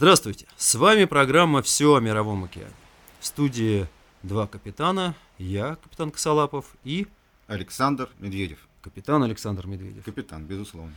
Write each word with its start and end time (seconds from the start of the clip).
Здравствуйте, 0.00 0.46
с 0.56 0.76
вами 0.76 1.06
программа 1.06 1.60
«Все 1.60 1.96
о 1.96 1.98
мировом 1.98 2.44
океане». 2.44 2.70
В 3.18 3.26
студии 3.26 3.88
два 4.22 4.46
капитана, 4.46 5.16
я, 5.38 5.74
капитан 5.74 6.12
Косолапов, 6.12 6.76
и 6.84 7.08
Александр 7.48 8.08
Медведев. 8.20 8.68
капитан 8.80 9.24
Александр 9.24 9.66
Медведев. 9.66 10.04
Капитан, 10.04 10.44
безусловно. 10.44 10.92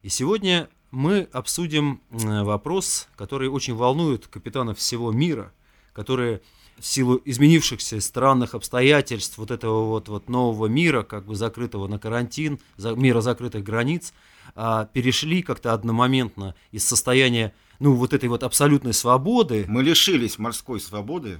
И 0.00 0.08
сегодня 0.08 0.68
мы 0.92 1.28
обсудим 1.32 2.02
э, 2.10 2.44
вопрос, 2.44 3.08
который 3.16 3.48
очень 3.48 3.74
волнует 3.74 4.28
капитанов 4.28 4.78
всего 4.78 5.10
мира, 5.10 5.52
которые 5.92 6.40
в 6.78 6.86
силу 6.86 7.20
изменившихся 7.24 8.00
странных 8.00 8.54
обстоятельств 8.54 9.38
вот 9.38 9.50
этого 9.50 9.86
вот, 9.86 10.08
вот 10.08 10.28
нового 10.28 10.66
мира, 10.66 11.02
как 11.02 11.26
бы 11.26 11.34
закрытого 11.34 11.88
на 11.88 11.98
карантин, 11.98 12.58
за- 12.76 12.94
мира 12.94 13.20
закрытых 13.20 13.62
границ, 13.64 14.12
а, 14.54 14.86
перешли 14.86 15.42
как-то 15.42 15.72
одномоментно 15.72 16.54
из 16.72 16.86
состояния, 16.86 17.52
ну, 17.78 17.94
вот 17.94 18.12
этой 18.12 18.28
вот 18.28 18.42
абсолютной 18.42 18.92
свободы. 18.94 19.64
Мы 19.68 19.82
лишились 19.82 20.38
морской 20.38 20.80
свободы. 20.80 21.38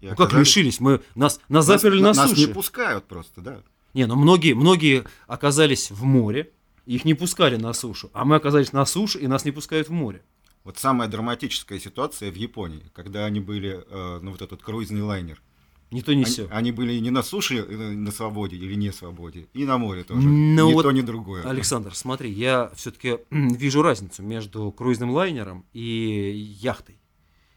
Ну, 0.00 0.14
как 0.16 0.32
лишились? 0.34 0.80
Мы, 0.80 1.00
нас, 1.14 1.40
нас 1.48 1.66
Нас- 1.66 1.80
заперли 1.80 2.00
на, 2.02 2.12
Нас 2.12 2.30
суше. 2.30 2.40
не 2.48 2.52
пускают 2.52 3.04
просто, 3.06 3.40
да. 3.40 3.60
Не, 3.94 4.06
ну 4.06 4.16
многие, 4.16 4.52
многие 4.54 5.04
оказались 5.26 5.90
в 5.90 6.04
море, 6.04 6.50
их 6.84 7.04
не 7.06 7.14
пускали 7.14 7.56
на 7.56 7.72
сушу, 7.72 8.10
а 8.12 8.24
мы 8.26 8.36
оказались 8.36 8.72
на 8.72 8.84
суше, 8.84 9.18
и 9.20 9.26
нас 9.26 9.44
не 9.46 9.50
пускают 9.52 9.88
в 9.88 9.92
море. 9.92 10.22
Вот 10.64 10.78
самая 10.78 11.08
драматическая 11.08 11.78
ситуация 11.78 12.30
в 12.30 12.36
Японии, 12.36 12.90
когда 12.94 13.26
они 13.26 13.40
были, 13.40 13.84
э, 13.86 14.18
ну 14.22 14.30
вот 14.30 14.40
этот 14.40 14.62
круизный 14.62 15.02
лайнер. 15.02 15.42
Не 15.90 16.02
то 16.02 16.12
не 16.12 16.22
Они, 16.22 16.24
все. 16.24 16.48
они 16.50 16.72
были 16.72 16.98
не 16.98 17.10
на 17.10 17.22
суше, 17.22 17.64
на 17.66 18.10
свободе 18.10 18.56
или 18.56 18.74
не 18.74 18.90
свободе, 18.90 19.46
и 19.52 19.64
на 19.64 19.76
море 19.76 20.02
тоже. 20.02 20.26
Ну 20.26 20.70
ни 20.70 20.72
вот, 20.72 20.82
то, 20.82 20.90
ни 20.90 21.02
другое. 21.02 21.44
Александр, 21.44 21.94
смотри, 21.94 22.32
я 22.32 22.72
все-таки 22.74 23.18
вижу 23.30 23.82
разницу 23.82 24.22
между 24.22 24.72
круизным 24.72 25.10
лайнером 25.10 25.66
и 25.74 26.56
яхтой. 26.58 26.98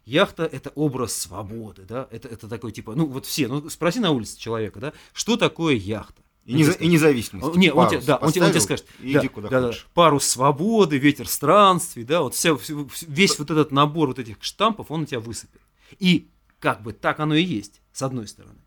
Яхта– 0.06 0.44
это 0.52 0.70
образ 0.76 1.14
свободы, 1.16 1.84
да, 1.84 2.08
это, 2.12 2.28
это 2.28 2.48
такой 2.48 2.72
типа, 2.72 2.94
ну 2.96 3.08
вот 3.08 3.26
все, 3.26 3.48
ну 3.48 3.70
спроси 3.70 4.00
на 4.00 4.12
улице 4.12 4.40
человека, 4.40 4.80
да, 4.80 4.94
что 5.14 5.36
такое 5.36 5.76
яхта? 5.76 6.22
И, 6.48 6.54
неза- 6.56 6.78
и 6.80 6.88
независимость. 6.88 7.46
О, 7.46 7.60
Не, 7.60 7.74
он 7.74 7.90
тебе, 7.90 8.00
да, 8.00 8.16
он, 8.16 8.32
тебе, 8.32 8.46
он 8.46 8.52
тебе 8.52 8.62
скажет, 8.62 8.86
да, 9.00 9.20
иди 9.20 9.28
куда 9.28 9.50
да, 9.50 9.60
да, 9.62 9.68
хочешь. 9.68 9.86
парус 9.94 10.24
свободы, 10.26 10.98
ветер 10.98 11.28
странствий, 11.28 12.06
да, 12.06 12.22
вот 12.22 12.36
вся, 12.36 12.52
вс- 12.52 12.90
весь 13.06 13.38
вот 13.38 13.52
этот 13.52 13.72
набор 13.74 14.08
вот 14.08 14.20
этих 14.20 14.38
штампов, 14.40 14.90
он 14.90 15.02
у 15.02 15.06
тебя 15.06 15.20
высыпет. 15.20 15.62
И 16.00 16.30
как 16.60 16.82
бы 16.84 16.94
так 16.94 17.20
оно 17.20 17.36
и 17.36 17.44
есть, 17.44 17.82
с 17.92 18.02
одной 18.02 18.28
стороны. 18.28 18.60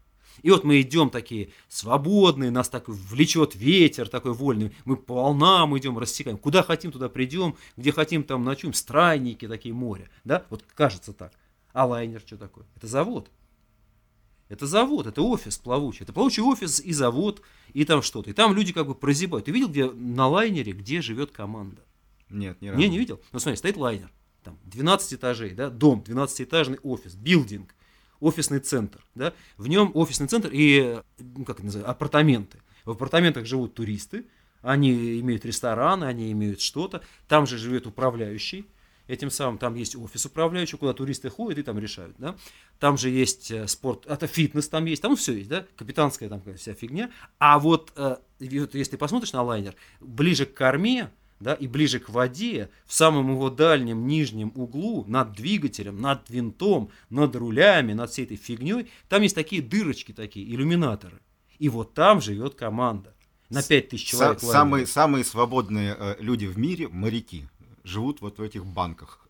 И 0.43 0.51
вот 0.51 0.63
мы 0.65 0.81
идем 0.81 1.09
такие 1.11 1.51
свободные, 1.69 2.51
нас 2.51 2.69
так 2.69 2.89
влечет 2.89 3.55
ветер 3.55 4.09
такой 4.09 4.33
вольный, 4.35 4.73
мы 4.85 4.97
по 4.97 5.15
волнам 5.15 5.77
идем, 5.79 5.99
рассекаем, 5.99 6.37
куда 6.37 6.63
хотим, 6.63 6.93
туда 6.93 7.09
придем, 7.09 7.57
где 7.79 7.93
хотим, 7.93 8.25
там 8.25 8.45
ночуем, 8.45 8.75
странники 8.75 9.49
такие 9.49 9.75
море, 9.75 10.11
да, 10.25 10.45
вот 10.51 10.65
кажется 10.75 11.13
так. 11.15 11.33
А 11.73 11.87
лайнер 11.87 12.21
что 12.27 12.37
такое? 12.37 12.67
Это 12.77 12.87
завод. 12.87 13.31
Это 14.51 14.67
завод, 14.67 15.07
это 15.07 15.23
офис 15.23 15.59
плавучий. 15.59 16.03
Это 16.03 16.13
плавучий 16.13 16.43
офис 16.43 16.81
и 16.81 16.93
завод, 16.93 17.41
и 17.73 17.85
там 17.85 18.03
что-то. 18.03 18.31
И 18.31 18.33
там 18.33 18.53
люди 18.53 18.73
как 18.73 18.89
бы 18.89 18.97
прозябают. 18.97 19.47
Ты 19.47 19.53
видел, 19.53 19.69
где 19.69 19.89
на 19.89 20.27
лайнере, 20.27 20.73
где 20.73 21.01
живет 21.01 21.31
команда? 21.31 21.83
Нет, 22.29 22.59
разу. 22.61 22.77
Не, 22.77 22.89
не 22.89 22.99
видел? 22.99 23.21
Ну 23.31 23.39
смотри, 23.39 23.57
стоит 23.57 23.77
лайнер. 23.77 24.11
Там 24.43 24.59
12 24.65 25.15
этажей, 25.15 25.51
да, 25.53 25.71
дом, 25.71 26.03
12-этажный 26.05 26.81
офис, 26.83 27.15
билдинг, 27.15 27.75
офисный 28.19 28.59
центр, 28.59 29.05
да. 29.15 29.35
В 29.57 29.69
нем 29.69 29.93
офисный 29.95 30.27
центр 30.27 30.51
и, 30.53 31.01
ну, 31.19 31.45
как 31.45 31.57
это 31.57 31.67
называется, 31.67 31.91
апартаменты. 31.91 32.59
В 32.85 32.91
апартаментах 32.91 33.47
живут 33.47 33.75
туристы, 33.75 34.27
они 34.63 35.21
имеют 35.21 35.45
рестораны, 35.45 36.07
они 36.07 36.33
имеют 36.33 36.61
что-то. 36.61 37.03
Там 37.29 37.47
же 37.47 37.57
живет 37.57 37.87
управляющий. 37.87 38.67
Этим 39.11 39.29
самым 39.29 39.59
там 39.59 39.75
есть 39.75 39.97
офис 39.97 40.25
управляющего, 40.27 40.79
куда 40.79 40.93
туристы 40.93 41.31
ходят 41.31 41.59
и 41.59 41.63
там 41.65 41.81
решают, 41.81 42.15
да. 42.19 42.37
Там 42.79 42.97
же 42.97 43.11
есть 43.11 43.51
э, 43.51 43.67
спорт, 43.67 44.07
это 44.07 44.29
фитнес 44.29 44.69
там 44.69 44.85
есть, 44.85 45.03
там 45.03 45.17
все 45.17 45.33
есть, 45.33 45.49
да, 45.49 45.67
капитанская 45.77 46.29
там 46.29 46.41
вся 46.57 46.75
фигня. 46.75 47.11
А 47.41 47.59
вот, 47.59 47.93
э, 47.97 48.19
вот 48.39 48.75
если 48.77 48.97
посмотришь 48.97 49.33
на 49.33 49.43
лайнер, 49.43 49.75
ближе 49.99 50.47
к 50.47 50.55
корме, 50.55 51.11
да, 51.41 51.55
и 51.55 51.67
ближе 51.67 51.99
к 51.99 52.09
воде, 52.09 52.71
в 52.87 52.95
самом 52.95 53.33
его 53.33 53.51
дальнем 53.51 54.07
нижнем 54.07 54.53
углу, 54.55 55.05
над 55.09 55.33
двигателем, 55.33 56.01
над 56.01 56.31
винтом, 56.31 56.91
над 57.09 57.35
рулями, 57.35 57.95
над 57.95 58.11
всей 58.13 58.27
этой 58.27 58.37
фигней, 58.37 58.89
там 59.09 59.23
есть 59.23 59.35
такие 59.35 59.61
дырочки 59.61 60.13
такие, 60.13 60.49
иллюминаторы. 60.49 61.19
И 61.59 61.69
вот 61.69 61.95
там 61.95 62.21
живет 62.21 62.55
команда. 62.55 63.13
На 63.49 63.61
5000 63.65 64.07
Са- 64.07 64.11
человек. 64.11 64.41
самые, 64.41 64.87
самые 64.87 65.25
свободные 65.25 65.97
э, 65.99 66.17
люди 66.21 66.47
в 66.47 66.57
мире, 66.57 66.87
моряки, 66.87 67.49
живут 67.85 68.21
вот 68.21 68.39
в 68.39 68.43
этих 68.43 68.65
банках. 68.67 69.21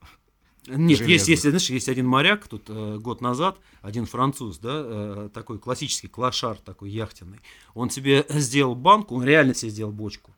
Нет, 0.66 0.90
есть, 0.90 1.00
железных. 1.00 1.28
есть, 1.28 1.42
знаешь, 1.42 1.70
есть 1.70 1.88
один 1.88 2.06
моряк, 2.06 2.46
тут 2.46 2.64
э, 2.68 2.98
год 2.98 3.20
назад, 3.20 3.58
один 3.80 4.04
француз, 4.06 4.58
да, 4.58 4.82
э, 4.84 5.30
такой 5.32 5.58
классический 5.58 6.08
клашар 6.08 6.56
такой 6.58 6.90
яхтенный. 6.90 7.40
Он 7.74 7.88
себе 7.90 8.26
сделал 8.28 8.74
банку, 8.74 9.16
он 9.16 9.24
реально 9.24 9.54
себе 9.54 9.70
сделал 9.70 9.92
бочку. 9.92 10.32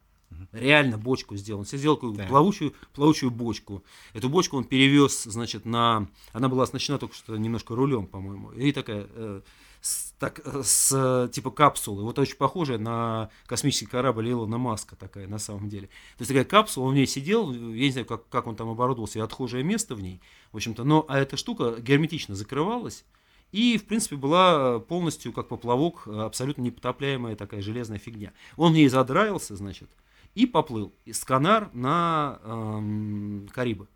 Реально 0.53 0.99
бочку 0.99 1.37
сделал. 1.37 1.61
Он 1.61 1.67
себе 1.67 1.79
сделал 1.79 1.97
такую 1.97 2.15
Так. 2.15 2.29
плавучую, 2.29 2.73
плавучую 2.95 3.31
бочку. 3.31 3.85
Эту 4.13 4.29
бочку 4.29 4.57
он 4.57 4.65
перевез, 4.65 5.25
значит, 5.25 5.65
на... 5.65 6.09
Она 6.33 6.49
была 6.49 6.65
оснащена 6.65 6.99
только 6.99 7.15
что 7.15 7.37
немножко 7.37 7.75
рулем, 7.75 8.07
по-моему. 8.07 8.51
И 8.53 8.73
такая... 8.73 9.07
э, 9.09 9.41
с, 9.83 10.13
так, 10.13 10.41
э, 10.45 10.63
с 10.65 10.93
э, 10.95 11.29
типа 11.31 11.51
капсулы. 11.51 12.05
Вот 12.05 12.19
очень 12.19 12.37
похожая 12.37 12.79
на 12.79 13.31
космический 13.47 13.87
корабль 13.87 14.31
Илона 14.31 14.57
Маска 14.57 14.95
такая 14.95 15.27
на 15.27 15.39
самом 15.39 15.69
деле. 15.69 15.89
То 16.17 16.23
есть 16.23 16.29
такая 16.29 16.45
капсула, 16.45 16.87
он 16.87 16.93
в 16.93 16.95
ней 16.95 17.07
сидел, 17.07 17.53
я 17.53 17.59
не 17.87 17.91
знаю, 17.91 18.07
как, 18.07 18.29
как 18.29 18.47
он 18.47 18.55
там 18.55 18.71
оборудовал 18.71 19.09
себе 19.09 19.25
отхожее 19.25 19.65
место 19.65 19.97
в 19.97 20.01
ней, 20.01 20.23
в 20.53 20.57
общем-то, 20.57 20.85
но 20.85 21.05
а 21.09 21.19
эта 21.19 21.37
штука 21.37 21.75
герметично 21.81 22.37
закрывалась, 22.37 23.05
и, 23.51 23.77
в 23.77 23.85
принципе, 23.85 24.17
была 24.17 24.79
полностью, 24.79 25.33
как 25.33 25.49
поплавок, 25.49 26.07
абсолютно 26.07 26.63
непотопляемая 26.63 27.37
такая 27.37 27.61
железная 27.61 27.99
фигня. 27.99 28.33
Он 28.57 28.73
в 28.73 28.75
ней 28.75 28.89
задраился, 28.89 29.57
значит, 29.57 29.91
и 30.35 30.47
поплыл. 30.47 30.95
И 31.05 31.13
с 31.13 31.23
Канар 31.25 31.69
на 31.75 32.39
эм, 32.45 33.49
Карибы. 33.53 33.89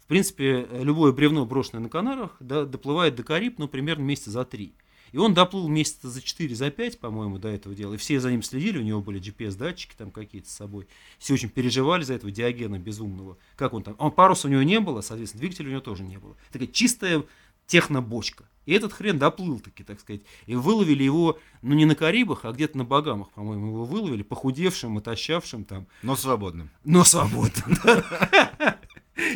В 0.00 0.06
принципе, 0.08 0.68
любое 0.72 1.12
бревно, 1.12 1.46
брошенное 1.46 1.82
на 1.84 1.88
Канарах, 1.88 2.36
да, 2.40 2.66
доплывает 2.66 3.14
до 3.14 3.22
Кариб, 3.22 3.58
ну, 3.58 3.66
примерно 3.66 4.02
месяца 4.02 4.30
за 4.30 4.44
три. 4.44 4.74
И 5.12 5.18
он 5.18 5.34
доплыл 5.34 5.68
месяца 5.68 6.08
за 6.10 6.20
4, 6.22 6.54
за 6.54 6.70
5, 6.70 6.98
по-моему, 7.00 7.38
до 7.38 7.48
этого 7.48 7.74
дела. 7.74 7.94
И 7.94 7.96
все 7.96 8.20
за 8.20 8.30
ним 8.30 8.42
следили, 8.42 8.78
у 8.78 8.82
него 8.82 9.00
были 9.00 9.20
GPS-датчики 9.20 9.94
там 9.96 10.10
какие-то 10.10 10.48
с 10.48 10.52
собой. 10.52 10.86
Все 11.18 11.34
очень 11.34 11.48
переживали 11.48 12.02
за 12.02 12.14
этого 12.14 12.30
Диогена 12.30 12.78
безумного. 12.78 13.38
Как 13.56 13.72
он 13.72 13.82
там? 13.82 13.94
Он, 13.98 14.10
паруса 14.10 14.48
у 14.48 14.50
него 14.50 14.62
не 14.62 14.80
было, 14.80 15.00
соответственно, 15.00 15.40
двигателя 15.40 15.68
у 15.68 15.70
него 15.70 15.80
тоже 15.80 16.02
не 16.02 16.18
было. 16.18 16.36
Такая 16.52 16.68
чистая 16.68 17.24
технобочка. 17.66 18.48
И 18.66 18.72
этот 18.72 18.92
хрен 18.92 19.18
доплыл 19.18 19.60
таки, 19.60 19.82
так 19.82 19.98
сказать. 19.98 20.20
И 20.44 20.54
выловили 20.54 21.02
его, 21.02 21.38
ну 21.62 21.74
не 21.74 21.86
на 21.86 21.94
Карибах, 21.94 22.44
а 22.44 22.52
где-то 22.52 22.76
на 22.76 22.84
Багамах, 22.84 23.30
по-моему, 23.30 23.68
его 23.68 23.84
выловили, 23.86 24.22
похудевшим, 24.22 24.98
отощавшим 24.98 25.64
там, 25.64 25.86
Но 26.02 26.16
свободным. 26.16 26.68
но 26.84 27.02
свободным. 27.02 27.78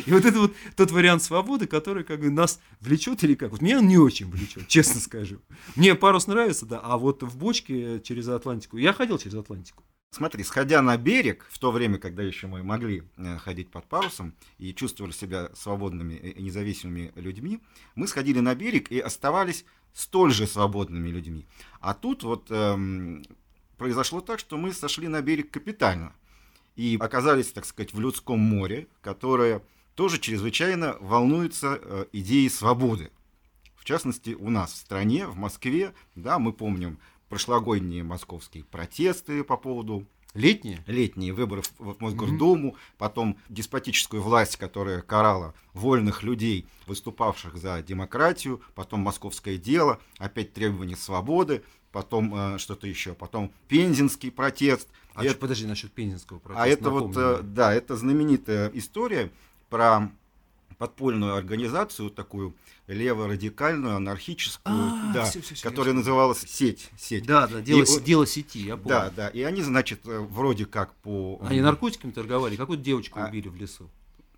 И 0.05 0.11
вот 0.11 0.25
это 0.25 0.39
вот 0.39 0.53
тот 0.75 0.91
вариант 0.91 1.23
свободы, 1.23 1.67
который 1.67 2.03
как 2.03 2.19
бы 2.19 2.29
нас 2.29 2.59
влечет 2.81 3.23
или 3.23 3.35
как. 3.35 3.51
Вот 3.51 3.61
меня 3.61 3.79
он 3.79 3.87
не 3.87 3.97
очень 3.97 4.29
влечет, 4.29 4.67
честно 4.67 4.99
скажу. 4.99 5.39
Мне 5.75 5.95
парус 5.95 6.27
нравится, 6.27 6.65
да, 6.65 6.79
а 6.79 6.97
вот 6.97 7.23
в 7.23 7.37
бочке 7.37 7.99
через 8.01 8.27
Атлантику, 8.27 8.77
я 8.77 8.93
ходил 8.93 9.17
через 9.17 9.35
Атлантику. 9.35 9.83
Смотри, 10.11 10.43
сходя 10.43 10.83
на 10.83 10.95
берег, 10.95 11.47
в 11.49 11.57
то 11.57 11.71
время, 11.71 11.97
когда 11.97 12.21
еще 12.21 12.45
мы 12.45 12.61
могли 12.61 13.01
э, 13.17 13.37
ходить 13.39 13.71
под 13.71 13.85
парусом 13.87 14.35
и 14.59 14.71
чувствовали 14.71 15.11
себя 15.11 15.49
свободными 15.55 16.13
и 16.13 16.39
независимыми 16.39 17.11
людьми, 17.15 17.61
мы 17.95 18.05
сходили 18.05 18.39
на 18.39 18.53
берег 18.53 18.91
и 18.91 18.99
оставались 18.99 19.65
столь 19.91 20.31
же 20.31 20.45
свободными 20.45 21.09
людьми. 21.09 21.47
А 21.79 21.95
тут 21.95 22.21
вот 22.21 22.51
эм, 22.51 23.23
произошло 23.77 24.21
так, 24.21 24.37
что 24.37 24.57
мы 24.57 24.71
сошли 24.71 25.07
на 25.07 25.21
берег 25.23 25.49
капитально 25.49 26.13
и 26.75 26.97
оказались, 26.99 27.51
так 27.51 27.65
сказать, 27.65 27.91
в 27.91 27.99
людском 27.99 28.39
море, 28.39 28.87
которое 29.01 29.63
тоже 29.95 30.19
чрезвычайно 30.19 30.97
волнуется 30.99 31.79
э, 31.81 32.05
идеей 32.11 32.49
свободы. 32.49 33.11
В 33.75 33.85
частности, 33.85 34.31
у 34.31 34.49
нас 34.49 34.71
в 34.71 34.77
стране, 34.77 35.27
в 35.27 35.35
Москве, 35.35 35.93
да, 36.15 36.39
мы 36.39 36.53
помним 36.53 36.99
прошлогодние 37.29 38.03
московские 38.03 38.63
протесты 38.63 39.43
по 39.43 39.57
поводу 39.57 40.07
Летние? 40.33 40.83
летние 40.87 41.31
выборы 41.31 41.61
в 41.77 41.95
Мосгордуму, 41.99 42.75
потом 42.97 43.37
деспотическую 43.49 44.21
власть, 44.21 44.57
которая 44.57 45.01
карала 45.01 45.53
вольных 45.73 46.23
людей, 46.23 46.65
выступавших 46.87 47.57
за 47.57 47.83
демократию, 47.83 48.61
потом 48.73 49.01
московское 49.01 49.57
дело, 49.57 49.99
опять 50.17 50.53
требование 50.53 50.97
свободы, 50.97 51.61
потом 51.91 52.33
э, 52.35 52.57
что-то 52.57 52.87
еще, 52.87 53.13
потом 53.13 53.53
пензенский 53.67 54.31
протест. 54.31 54.87
А 55.13 55.23
чё, 55.23 55.35
подожди, 55.35 55.67
насчет 55.67 55.91
пензенского 55.91 56.39
протеста. 56.39 56.63
а 56.63 56.67
это 56.67 56.89
вот, 56.89 57.15
напомни 57.15 57.39
э, 57.39 57.43
да, 57.43 57.73
это 57.73 57.95
знаменитая 57.95 58.71
история 58.73 59.31
про 59.73 60.11
подпольную 60.77 61.33
организацию, 61.33 62.11
такую 62.11 62.53
леворадикальную, 62.85 63.95
анархическую, 63.95 64.75
А, 64.75 65.11
да, 65.13 65.23
всё, 65.25 65.41
всё, 65.41 65.55
всё, 65.55 65.67
которая 65.67 65.95
называлась 65.95 66.41
«Сеть». 66.41 66.91
сеть. 66.95 67.25
Да, 67.25 67.47
да, 67.47 67.59
дело, 67.59 67.81
И 67.81 68.01
дело 68.01 68.27
сети, 68.27 68.59
я 68.59 68.77
помню. 68.77 68.89
Да, 68.89 69.09
да, 69.15 69.27
и 69.29 69.41
они, 69.41 69.63
значит, 69.63 70.01
э, 70.05 70.19
вроде 70.19 70.67
как 70.67 70.93
по... 70.97 71.41
Они 71.43 71.59
наркотиками 71.61 72.11
торговали, 72.11 72.55
какую-то 72.55 72.83
девочку 72.83 73.19
А, 73.19 73.27
убили 73.27 73.47
в 73.47 73.55
лесу. 73.55 73.89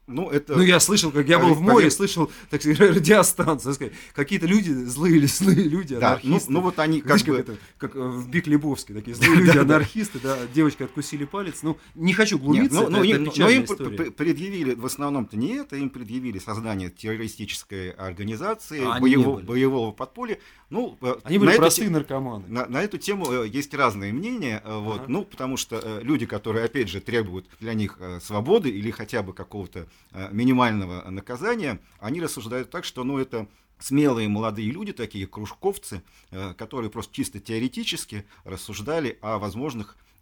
Ну, 0.07 0.29
это... 0.29 0.55
Ну, 0.55 0.61
я 0.61 0.79
слышал, 0.79 1.11
как 1.11 1.27
я 1.27 1.39
был 1.39 1.55
в 1.55 1.61
море, 1.61 1.87
пове- 1.87 1.91
слышал, 1.91 2.29
так 2.51 2.61
сказать, 2.61 2.79
радиостанцию, 2.95 3.73
сказать, 3.73 3.93
какие-то 4.13 4.45
люди, 4.45 4.69
злые 4.71 5.17
лесные 5.17 5.63
люди, 5.63 5.95
Да, 5.95 6.19
ну, 6.21 6.29
анархисты. 6.29 6.51
ну 6.51 6.61
вот 6.61 6.77
они 6.77 7.01
Знаешь, 7.01 7.23
как 7.23 7.33
бы... 7.33 7.39
это, 7.39 7.57
как 7.79 7.95
э, 7.95 7.99
в 7.99 8.29
Биг 8.29 8.45
Лебовске, 8.45 8.93
такие 8.93 9.15
злые 9.15 9.35
люди, 9.41 9.57
анархисты, 9.57 10.19
да, 10.19 10.37
девочки 10.53 10.83
откусили 10.83 11.25
палец. 11.25 11.63
Ну, 11.63 11.79
не 11.95 12.13
хочу 12.13 12.35
Нет, 12.37 12.45
глумиться, 12.45 12.75
ну, 12.75 12.81
это, 12.83 12.91
ну, 12.91 13.03
это 13.03 13.39
но 13.41 13.49
им 13.49 13.63
история. 13.63 14.11
предъявили, 14.11 14.75
в 14.75 14.85
основном-то 14.85 15.37
не 15.37 15.53
это, 15.55 15.75
им 15.75 15.89
предъявили 15.89 16.37
создание 16.37 16.91
террористической 16.91 17.89
организации, 17.89 18.81
А 18.85 18.99
боевого, 18.99 19.39
боевого 19.41 19.91
подполья. 19.91 20.37
Ну, 20.69 20.97
э, 21.01 21.15
Они 21.23 21.39
были 21.39 21.51
эту 21.53 21.61
простые 21.61 21.87
те- 21.87 21.93
наркоманы. 21.93 22.45
На, 22.47 22.67
на 22.67 22.83
эту 22.83 22.99
тему 22.99 23.25
э, 23.31 23.47
есть 23.47 23.73
разные 23.73 24.13
мнения, 24.13 24.61
вот, 24.65 25.01
Ага. 25.01 25.05
ну, 25.07 25.25
потому 25.25 25.57
что 25.57 25.99
люди, 26.03 26.27
которые, 26.27 26.65
опять 26.65 26.89
же, 26.89 27.01
требуют 27.01 27.47
для 27.59 27.73
них 27.73 27.97
свободы 28.21 28.69
или 28.69 28.91
хотя 28.91 29.23
бы 29.23 29.33
какого-то 29.33 29.87
минимального 30.31 31.09
наказания, 31.09 31.79
они 31.99 32.21
рассуждают 32.21 32.69
так, 32.69 32.85
что, 32.85 33.03
ну, 33.03 33.17
это 33.17 33.47
смелые 33.79 34.29
молодые 34.29 34.71
люди, 34.71 34.93
такие 34.93 35.27
кружковцы, 35.27 36.01
э, 36.31 36.53
которые 36.53 36.89
просто 36.89 37.13
чисто 37.13 37.39
теоретически 37.39 38.25
рассуждали 38.43 39.17
о 39.21 39.37
возможных 39.37 39.95
э, 39.95 39.95
э, 39.95 40.14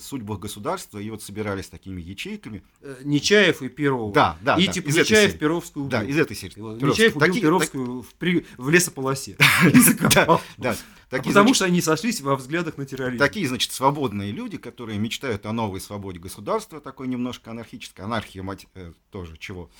судьбах 0.00 0.38
государства 0.40 0.98
и 0.98 1.10
вот 1.10 1.22
собирались 1.22 1.68
такими 1.68 2.00
ячейками. 2.00 2.62
Э, 2.80 2.96
Нечаев 3.04 3.62
и 3.62 3.68
Перов. 3.68 4.12
Да, 4.12 4.38
да, 4.42 4.56
И 4.56 4.66
да, 4.66 4.72
типа 4.72 4.88
Нечаев. 4.88 5.38
Перовскую 5.38 5.86
убил. 5.86 5.98
Да, 5.98 6.04
из 6.04 6.16
этой 6.18 6.36
серии. 6.36 6.60
Вот. 6.60 6.80
Нечаев 6.80 7.16
убил 7.16 7.26
Такие- 7.26 7.42
Перовскую 7.42 8.02
в, 8.02 8.14
при- 8.14 8.46
в 8.56 8.68
лесополосе. 8.70 9.36
Закопал. 9.74 10.40
Да, 10.58 10.70
А 10.70 10.76
такие, 11.10 11.30
Потому 11.30 11.46
значит, 11.48 11.56
что 11.56 11.64
они 11.64 11.80
сошлись 11.80 12.20
во 12.20 12.36
взглядах 12.36 12.76
на 12.78 12.86
терроризм. 12.86 13.18
Такие, 13.18 13.48
значит, 13.48 13.72
свободные 13.72 14.30
люди, 14.32 14.56
которые 14.58 14.98
мечтают 14.98 15.44
о 15.46 15.52
новой 15.52 15.80
свободе 15.80 16.18
государства, 16.20 16.80
такой 16.80 17.08
немножко 17.08 17.50
анархической. 17.50 18.04
Анархия, 18.04 18.42
мать, 18.42 18.66
э, 18.74 18.92
тоже 19.10 19.36
чего. 19.36 19.70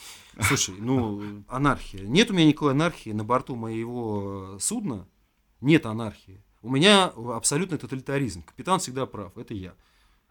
Слушай, 0.41 0.75
ну, 0.79 1.23
анархия. 1.49 2.03
Нет 2.07 2.31
у 2.31 2.35
меня 2.35 2.47
никакой 2.47 2.73
анархии 2.73 3.11
на 3.11 3.25
борту 3.25 3.55
моего 3.57 4.55
э, 4.57 4.59
судна. 4.61 5.07
Нет 5.61 5.87
анархии. 5.87 6.43
У 6.63 6.71
меня 6.71 7.07
абсолютный 7.07 7.79
тоталитаризм. 7.79 8.43
Капитан 8.43 8.79
всегда 8.81 9.07
прав, 9.07 9.37
это 9.39 9.55
я. 9.55 9.75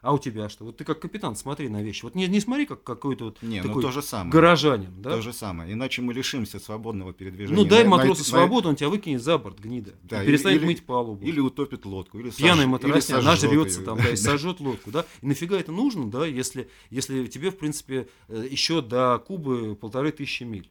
А 0.01 0.13
у 0.13 0.17
тебя 0.17 0.47
что? 0.47 0.63
Вот 0.63 0.77
ты 0.77 0.85
как 0.85 1.01
капитан 1.01 1.35
смотри 1.35 1.67
на 1.67 1.83
вещи. 1.83 2.05
Вот 2.05 2.15
не, 2.15 2.25
не 2.27 2.39
смотри, 2.39 2.65
как 2.65 2.83
какой-то 2.85 3.25
вот 3.25 3.41
Не, 3.41 3.61
ну 3.61 3.67
такой 3.67 3.83
то 3.83 3.91
же 3.91 4.01
самое. 4.01 4.31
горожанин, 4.31 5.01
да? 5.01 5.09
То 5.15 5.21
же 5.21 5.33
самое. 5.33 5.73
Иначе 5.73 6.01
мы 6.01 6.13
лишимся 6.13 6.57
свободного 6.57 7.11
передвижения. 7.11 7.61
Ну 7.61 7.67
дай 7.67 7.83
на- 7.83 7.89
на 7.89 7.97
матросу 7.97 8.21
эти- 8.21 8.29
свободу, 8.29 8.69
он 8.69 8.77
тебя 8.77 8.87
выкинет 8.87 9.21
за 9.21 9.37
борт, 9.37 9.59
гнида. 9.59 9.95
Да, 10.03 10.23
и 10.23 10.27
перестанет 10.27 10.59
или- 10.61 10.65
мыть 10.67 10.85
палубу. 10.85 11.25
Или 11.25 11.41
утопит 11.41 11.83
лодку, 11.85 12.17
или 12.17 12.29
Пьяный 12.29 12.63
сож- 12.63 12.69
матросня 12.71 13.21
нажрется 13.21 13.79
её. 13.81 13.85
там, 13.85 13.97
да, 13.97 14.09
и 14.09 14.15
сожжет 14.15 14.61
лодку, 14.61 14.89
да. 14.91 15.05
И 15.21 15.25
нафига 15.27 15.59
это 15.59 15.73
нужно, 15.73 16.09
да, 16.09 16.25
если, 16.25 16.69
если 16.89 17.27
тебе, 17.27 17.51
в 17.51 17.57
принципе, 17.57 18.07
э, 18.29 18.47
еще 18.49 18.81
до 18.81 19.17
Кубы 19.19 19.75
полторы 19.75 20.13
тысячи 20.13 20.43
миль. 20.43 20.69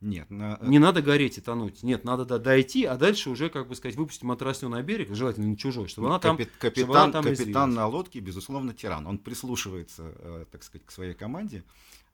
Нет, 0.00 0.30
на- 0.30 0.58
Не 0.62 0.78
надо 0.78 1.00
гореть 1.00 1.38
и 1.38 1.40
тонуть. 1.40 1.82
Нет, 1.82 2.04
надо 2.04 2.24
да, 2.26 2.38
дойти, 2.38 2.84
а 2.84 2.96
дальше 2.96 3.30
уже, 3.30 3.48
как 3.48 3.66
бы 3.68 3.74
сказать, 3.74 3.96
выпустить 3.96 4.24
матросню 4.24 4.68
на 4.68 4.82
берег, 4.82 5.14
желательно 5.14 5.46
не 5.46 5.56
чужой, 5.56 5.88
чтобы 5.88 6.08
она 6.08 6.18
там... 6.18 6.36
капи- 6.36 6.42
чтобы 6.44 6.58
капитан, 6.58 6.96
она 6.96 7.12
там 7.12 7.24
капитан 7.24 7.74
на 7.74 7.86
лодке, 7.86 8.20
безусловно, 8.20 8.74
тиран. 8.74 9.06
Он 9.06 9.16
прислушивается, 9.18 10.12
э, 10.18 10.44
так 10.52 10.62
сказать, 10.62 10.86
к 10.86 10.90
своей 10.90 11.14
команде, 11.14 11.64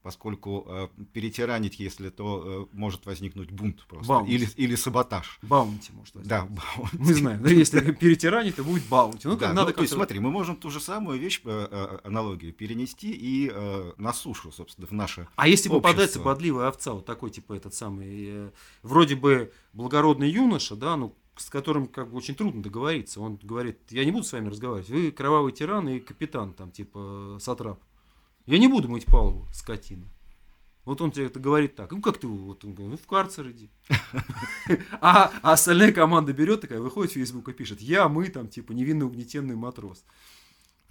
поскольку 0.03 0.67
э, 0.69 0.89
перетиранить, 1.13 1.79
если 1.79 2.11
то 2.11 2.69
э, 2.73 2.77
может 2.77 3.07
возникнуть 3.07 3.51
бунт 3.51 3.87
просто. 3.87 4.09
Баунти. 4.09 4.33
Или, 4.33 4.49
или 4.57 4.75
саботаж. 4.75 5.39
Баунти, 5.43 5.93
может 5.93 6.15
возникнуть. 6.15 6.29
Да, 6.29 6.45
баунти. 6.47 6.97
Мы 6.99 7.15
знаем, 7.15 7.43
да, 7.43 7.51
если 7.51 7.81
перетиранить, 7.93 8.57
то 8.57 8.65
будет 8.65 8.85
баунти. 8.89 9.29
Ну, 9.29 9.35
Да, 9.37 9.47
как 9.47 9.55
ну, 9.55 9.61
надо 9.63 9.73
то 9.73 9.83
есть, 9.83 9.95
смотри, 9.95 10.19
мы 10.19 10.31
можем 10.31 10.57
ту 10.57 10.71
же 10.71 10.81
самую 10.81 11.19
вещь, 11.19 11.41
э, 11.45 11.69
э, 11.71 11.99
аналогию, 12.05 12.53
перенести 12.53 13.13
и 13.13 13.51
э, 13.53 13.93
на 13.97 14.13
сушу, 14.13 14.53
собственно, 14.53 14.87
в 14.87 14.93
наше 14.93 15.29
А 15.37 15.49
если 15.49 15.69
попадается 15.69 16.19
общество. 16.19 16.25
бодливая 16.25 16.69
овца, 16.69 16.93
вот 16.93 17.07
такой, 17.07 17.31
типа, 17.31 17.55
этот 17.55 17.75
самый, 17.75 18.27
э, 18.29 18.51
вроде 18.83 19.15
бы 19.15 19.53
благородный 19.73 20.31
юноша, 20.31 20.75
да, 20.75 20.97
ну, 20.97 21.17
с 21.37 21.49
которым 21.49 21.87
как 21.87 22.11
бы 22.11 22.19
очень 22.19 22.35
трудно 22.35 22.63
договориться. 22.63 23.21
Он 23.21 23.39
говорит, 23.43 23.79
я 23.91 24.05
не 24.05 24.11
буду 24.11 24.25
с 24.25 24.33
вами 24.33 24.49
разговаривать, 24.49 24.91
вы 24.91 25.11
кровавый 25.11 25.53
тиран 25.53 25.89
и 25.89 26.01
капитан, 26.01 26.53
там, 26.53 26.71
типа, 26.71 27.39
сатрап. 27.41 27.81
Я 28.47 28.59
не 28.59 28.69
буду 28.69 28.89
мыть 28.89 29.07
палубу, 29.07 29.47
скотина. 29.53 30.09
Вот 30.85 31.01
он 31.01 31.13
тебе 31.13 31.27
это 31.27 31.39
говорит 31.39 31.77
так. 31.77 31.93
Ну, 31.93 32.01
как 32.01 32.19
ты? 32.19 32.27
Вот 32.27 32.65
он 32.65 32.75
говорит, 32.75 32.91
ну, 32.93 32.97
в 32.97 33.07
карцер 33.07 33.49
иди. 33.51 33.71
А, 35.01 35.33
а 35.43 35.53
остальная 35.53 35.93
команда 35.93 36.33
берет 36.33 36.63
такая, 36.63 36.81
выходит 36.81 37.13
в 37.13 37.15
Facebook 37.15 37.49
и 37.49 37.53
пишет, 37.53 37.81
я, 37.81 38.09
мы, 38.09 38.29
там, 38.29 38.49
типа, 38.49 38.73
невинно 38.73 39.07
угнетенный 39.07 39.55
матрос. 39.55 40.05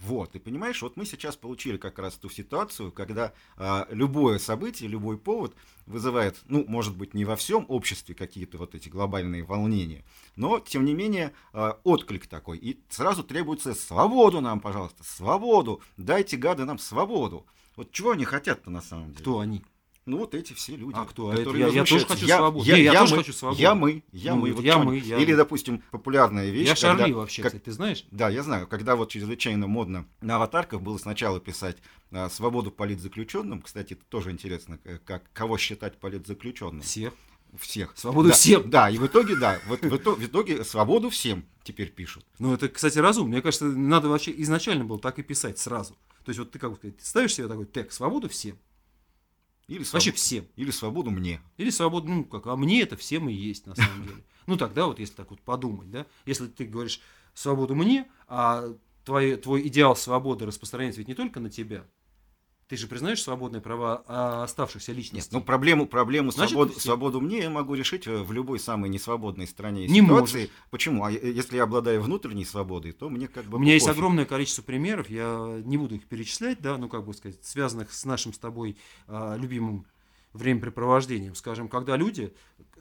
Вот, 0.02 0.34
и 0.34 0.40
понимаешь, 0.40 0.82
вот 0.82 0.96
мы 0.96 1.06
сейчас 1.06 1.36
получили 1.36 1.76
как 1.76 2.00
раз 2.00 2.14
ту 2.14 2.28
ситуацию, 2.28 2.90
когда 2.90 3.32
а, 3.56 3.86
любое 3.88 4.40
событие, 4.40 4.88
любой 4.88 5.16
повод 5.16 5.54
вызывает, 5.86 6.36
ну, 6.46 6.64
может 6.66 6.96
быть, 6.96 7.14
не 7.14 7.24
во 7.24 7.36
всем 7.36 7.64
обществе 7.68 8.12
какие-то 8.12 8.58
вот 8.58 8.74
эти 8.74 8.88
глобальные 8.88 9.44
волнения, 9.44 10.04
но, 10.34 10.58
тем 10.58 10.84
не 10.84 10.92
менее, 10.92 11.32
а, 11.52 11.78
отклик 11.84 12.26
такой. 12.26 12.58
И 12.58 12.80
сразу 12.88 13.22
требуется 13.22 13.74
свободу 13.74 14.40
нам, 14.40 14.58
пожалуйста, 14.58 15.04
свободу. 15.04 15.80
Дайте, 15.96 16.36
гады, 16.36 16.64
нам 16.64 16.80
свободу. 16.80 17.46
Вот 17.76 17.92
чего 17.92 18.10
они 18.10 18.24
хотят-то 18.24 18.70
на 18.70 18.82
самом 18.82 19.12
деле? 19.12 19.20
Кто 19.20 19.38
они? 19.38 19.62
Ну, 20.04 20.18
вот 20.18 20.34
эти 20.34 20.52
все 20.52 20.74
люди. 20.74 20.96
А 20.98 21.04
кто? 21.04 21.30
которые 21.30 21.60
Я- 21.66 21.68
я 21.68 21.84
тоже 21.84 22.04
хочу 22.06 22.26
свободу. 22.26 22.64
Я, 22.66 22.74
Не, 22.76 22.82
я 22.82 22.92
я 22.92 23.00
тоже 23.00 23.14
мы, 23.14 23.18
хочу 23.22 23.32
свободу. 23.32 23.60
Я 23.62 23.74
мы, 23.76 24.02
я 24.10 24.34
Ну, 24.34 24.40
мы. 24.40 24.52
вот 24.52 24.64
я 24.64 24.78
мы, 24.78 24.98
я- 24.98 25.18
Или, 25.18 25.34
допустим, 25.34 25.82
популярная 25.92 26.50
вещь. 26.50 26.66
Я 26.68 26.74
когда- 26.74 26.98
Шарли 26.98 27.12
вообще, 27.12 27.42
как- 27.42 27.52
кстати, 27.52 27.62
ты 27.64 27.70
знаешь? 27.72 28.04
да, 28.10 28.28
я 28.28 28.42
знаю, 28.42 28.66
когда 28.66 28.96
вот 28.96 29.10
чрезвычайно 29.10 29.68
модно 29.68 30.06
на 30.20 30.36
аватарках 30.36 30.80
было 30.80 30.98
сначала 30.98 31.38
писать 31.40 31.76
а, 32.14 32.28
свободу 32.28 32.70
политзаключенным, 32.70 33.62
кстати, 33.62 33.94
это 33.94 34.02
тоже 34.08 34.32
интересно, 34.32 34.78
как, 35.06 35.22
кого 35.32 35.56
считать 35.56 35.98
политзаключенным. 35.98 36.82
Всех. 36.82 37.14
Всех. 37.58 37.92
Свободу 37.96 38.28
Да, 38.30 38.34
всем. 38.34 38.68
Да, 38.70 38.90
и 38.90 38.98
в 38.98 39.06
итоге, 39.06 39.36
да, 39.36 39.60
вот 39.66 39.82
в 39.82 39.88
в 39.88 40.24
итоге 40.26 40.64
свободу 40.64 41.10
всем 41.10 41.44
теперь 41.62 41.90
пишут. 41.90 42.24
Ну, 42.38 42.52
это, 42.54 42.68
кстати, 42.68 42.98
разумно. 42.98 43.30
Мне 43.32 43.40
кажется, 43.42 43.66
надо 43.66 44.08
вообще 44.08 44.32
изначально 44.38 44.84
было 44.84 44.98
так 44.98 45.18
и 45.18 45.22
писать 45.22 45.58
сразу. 45.58 45.94
То 46.24 46.30
есть, 46.30 46.38
вот 46.38 46.50
ты 46.50 46.58
как 46.58 46.70
бы 46.70 46.76
сказать, 46.76 46.96
ставишь 47.00 47.34
себе 47.34 47.48
такой 47.48 47.66
тег, 47.66 47.92
свободу 47.92 48.28
всем. 48.28 48.58
Или, 49.72 49.84
своб- 49.84 49.92
Вообще 49.94 50.12
всем. 50.12 50.46
или 50.56 50.70
свободу 50.70 51.10
мне. 51.10 51.40
Или 51.56 51.70
свободу, 51.70 52.08
ну, 52.08 52.24
как, 52.24 52.46
а 52.46 52.56
мне 52.56 52.82
это 52.82 52.96
всем 52.96 53.28
и 53.28 53.32
есть, 53.32 53.66
на 53.66 53.74
самом 53.74 54.02
деле. 54.06 54.24
Ну, 54.46 54.56
тогда 54.56 54.86
вот, 54.86 54.98
если 54.98 55.14
так 55.14 55.30
вот 55.30 55.40
подумать, 55.40 55.88
да, 55.90 56.04
если 56.26 56.48
ты 56.48 56.64
говоришь 56.64 57.00
свободу 57.32 57.76
мне, 57.76 58.08
а 58.26 58.64
твой, 59.04 59.36
твой 59.36 59.66
идеал 59.68 59.94
свободы 59.94 60.46
распространяется 60.46 60.98
ведь 60.98 61.06
не 61.06 61.14
только 61.14 61.38
на 61.38 61.48
тебя, 61.48 61.86
ты 62.72 62.78
же 62.78 62.86
признаешь 62.86 63.22
свободные 63.22 63.60
права 63.60 64.02
а, 64.06 64.44
оставшихся 64.44 64.92
Нет, 64.92 64.96
личностей? 64.96 65.28
ну 65.36 65.42
проблему, 65.42 65.84
проблему 65.84 66.30
Значит, 66.30 66.52
свободу, 66.52 66.72
все. 66.72 66.80
свободу 66.80 67.20
мне 67.20 67.40
я 67.40 67.50
могу 67.50 67.74
решить 67.74 68.06
э, 68.06 68.22
в 68.22 68.32
любой 68.32 68.58
самой 68.58 68.88
несвободной 68.88 69.46
стране 69.46 69.84
и 69.84 69.90
Не 69.90 70.00
ситуации. 70.00 70.48
Почему? 70.70 71.04
А 71.04 71.10
если 71.10 71.56
я 71.56 71.64
обладаю 71.64 72.00
внутренней 72.00 72.46
свободой, 72.46 72.92
то 72.92 73.10
мне 73.10 73.28
как 73.28 73.44
бы 73.44 73.58
У 73.58 73.60
меня 73.60 73.74
есть 73.74 73.84
пофиг. 73.84 73.98
огромное 73.98 74.24
количество 74.24 74.62
примеров, 74.62 75.10
я 75.10 75.60
не 75.66 75.76
буду 75.76 75.96
их 75.96 76.06
перечислять, 76.06 76.62
да, 76.62 76.78
ну 76.78 76.88
как 76.88 77.04
бы 77.04 77.12
сказать, 77.12 77.44
связанных 77.44 77.92
с 77.92 78.06
нашим 78.06 78.32
с 78.32 78.38
тобой 78.38 78.78
а, 79.06 79.36
любимым 79.36 79.84
времяпрепровождением, 80.32 81.34
скажем, 81.34 81.68
когда 81.68 81.98
люди 81.98 82.32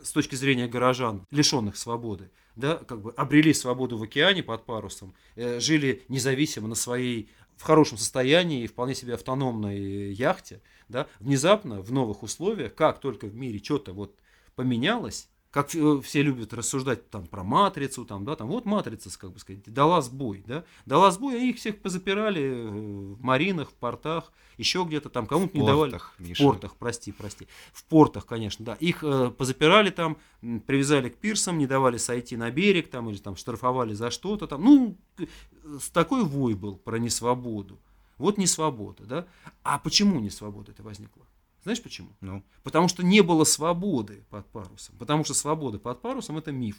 с 0.02 0.14
точки 0.14 0.36
зрения 0.36 0.70
горожан, 0.70 1.28
лишенных 1.32 1.76
свободы, 1.76 2.32
да, 2.56 2.78
как 2.78 3.02
бы 3.02 3.12
обрели 3.12 3.54
свободу 3.54 3.98
в 3.98 4.04
океане 4.04 4.42
под 4.42 4.66
парусом, 4.66 5.14
э, 5.36 5.60
жили 5.60 6.04
независимо 6.08 6.70
на 6.70 6.76
своей 6.76 7.30
в 7.62 7.64
хорошем 7.64 8.00
состоянии 8.00 8.64
и 8.64 8.68
вполне 8.68 8.96
себе 8.96 9.14
автономной 9.14 10.12
яхте, 10.14 10.64
да, 10.90 11.06
внезапно 11.20 11.80
в 11.80 11.92
новых 11.92 12.24
условиях, 12.24 12.74
как 12.74 13.00
только 13.00 13.28
в 13.28 13.36
мире 13.36 13.62
что-то 13.64 13.94
вот 13.94 14.16
поменялось, 14.56 15.30
как 15.52 15.70
все 15.70 16.22
любят 16.24 16.54
рассуждать 16.54 17.12
там 17.12 17.28
про 17.28 17.44
матрицу, 17.44 18.04
там, 18.04 18.26
да, 18.26 18.36
там 18.36 18.48
вот 18.48 18.66
матрица, 18.66 19.12
как 19.20 19.34
бы 19.34 19.38
сказать, 19.40 19.62
дала 19.66 20.02
сбой, 20.02 20.44
да, 20.48 20.64
дала 20.88 21.12
сбой, 21.12 21.36
а 21.36 21.38
их 21.38 21.58
всех 21.58 21.80
позапирали 21.82 22.42
э, 22.42 22.68
в 22.70 23.22
маринах, 23.22 23.70
в 23.70 23.74
портах, 23.74 24.32
еще 24.58 24.84
где-то 24.84 25.10
там, 25.10 25.28
кому-то 25.28 25.56
не 25.56 25.64
давали. 25.66 25.92
портах, 25.92 26.16
В 26.18 26.28
Миша. 26.28 26.44
портах, 26.44 26.76
прости, 26.78 27.12
прости. 27.12 27.48
В 27.74 27.84
портах, 27.84 28.26
конечно, 28.26 28.66
да. 28.66 28.74
Их 28.80 29.04
э, 29.04 29.30
позапирали 29.30 29.92
там, 29.92 30.18
привязали 30.66 31.10
к 31.10 31.18
пирсам, 31.18 31.58
не 31.58 31.68
давали 31.68 31.98
сойти 31.98 32.38
на 32.38 32.50
берег 32.50 32.90
там 32.90 33.10
или 33.10 33.18
там 33.18 33.36
штрафовали 33.36 33.94
за 33.94 34.10
что-то 34.10 34.48
там. 34.48 34.64
Ну, 34.64 34.98
такой 35.94 36.24
вой 36.24 36.54
был 36.54 36.78
про 36.78 36.98
несвободу. 36.98 37.80
Вот 38.18 38.38
несвобода, 38.38 39.04
да. 39.06 39.28
А 39.64 39.80
почему 39.80 40.20
несвобода 40.20 40.72
это 40.72 40.84
возникла? 40.84 41.26
Знаешь 41.64 41.82
почему? 41.82 42.10
Ну, 42.22 42.44
Потому 42.64 42.88
что 42.88 43.04
не 43.04 43.22
было 43.22 43.44
свободы 43.44 44.24
под 44.30 44.48
парусом. 44.48 44.96
Потому 44.98 45.24
что 45.24 45.34
свобода 45.34 45.80
под 45.80 46.02
парусом 46.02 46.38
это 46.38 46.52
миф. 46.52 46.78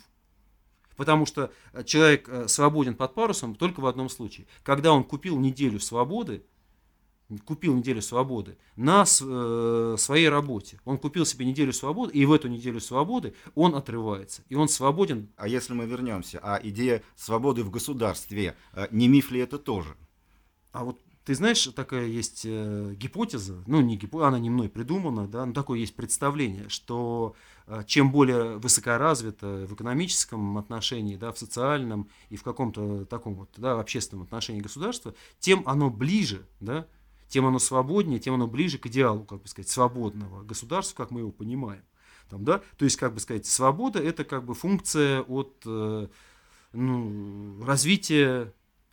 Потому 0.96 1.26
что 1.26 1.52
э, 1.72 1.84
человек 1.84 2.28
э, 2.28 2.48
свободен 2.48 2.94
под 2.94 3.14
парусом 3.14 3.54
только 3.54 3.80
в 3.80 3.86
одном 3.86 4.08
случае. 4.08 4.46
Когда 4.62 4.92
он 4.92 5.04
купил 5.04 5.38
неделю 5.38 5.80
свободы, 5.80 6.44
купил 7.38 7.74
неделю 7.74 8.02
свободы 8.02 8.56
на 8.76 9.04
э, 9.04 9.96
своей 9.98 10.28
работе. 10.28 10.80
Он 10.84 10.98
купил 10.98 11.26
себе 11.26 11.46
неделю 11.46 11.72
свободы, 11.72 12.12
и 12.12 12.24
в 12.24 12.32
эту 12.32 12.48
неделю 12.48 12.80
свободы 12.80 13.34
он 13.54 13.74
отрывается. 13.74 14.42
И 14.48 14.54
он 14.54 14.68
свободен. 14.68 15.28
А 15.36 15.48
если 15.48 15.74
мы 15.74 15.86
вернемся, 15.86 16.40
а 16.42 16.60
идея 16.62 17.02
свободы 17.16 17.62
в 17.62 17.70
государстве, 17.70 18.56
э, 18.72 18.88
не 18.90 19.08
миф 19.08 19.30
ли 19.30 19.40
это 19.40 19.58
тоже? 19.58 19.96
А 20.72 20.84
вот 20.84 20.98
ты 21.24 21.36
знаешь, 21.36 21.64
такая 21.76 22.06
есть 22.06 22.42
э, 22.44 22.94
гипотеза, 22.96 23.62
ну 23.66 23.80
не 23.80 23.96
гипотеза, 23.96 24.28
она 24.28 24.38
не 24.40 24.50
мной 24.50 24.68
придумана, 24.68 25.28
да, 25.28 25.46
но 25.46 25.52
такое 25.52 25.78
есть 25.78 25.94
представление, 25.94 26.68
что 26.68 27.36
э, 27.68 27.82
чем 27.86 28.10
более 28.10 28.58
высокоразвито 28.58 29.66
в 29.68 29.74
экономическом 29.74 30.58
отношении, 30.58 31.14
да, 31.14 31.30
в 31.30 31.38
социальном 31.38 32.08
и 32.28 32.36
в 32.36 32.42
каком-то 32.42 33.04
таком 33.04 33.36
вот, 33.36 33.50
да, 33.56 33.78
общественном 33.78 34.24
отношении 34.24 34.60
государства, 34.60 35.14
тем 35.38 35.62
оно 35.66 35.90
ближе, 35.90 36.44
да, 36.58 36.88
тем 37.32 37.46
оно 37.46 37.58
свободнее, 37.58 38.20
тем 38.20 38.34
оно 38.34 38.46
ближе 38.46 38.76
к 38.76 38.86
идеалу, 38.88 39.24
как 39.24 39.40
бы 39.40 39.48
сказать, 39.48 39.70
свободного 39.70 40.42
государства, 40.42 40.96
как 40.96 41.10
мы 41.10 41.20
его 41.20 41.32
понимаем. 41.32 41.82
Там, 42.28 42.44
да? 42.44 42.60
То 42.76 42.84
есть, 42.84 42.98
как 42.98 43.14
бы 43.14 43.20
сказать, 43.20 43.46
свобода 43.46 44.00
это 44.00 44.24
как 44.24 44.44
бы 44.44 44.52
функция 44.54 45.22
от 45.22 45.62
э, 45.64 46.08
ну, 46.74 47.64
развития 47.64 48.52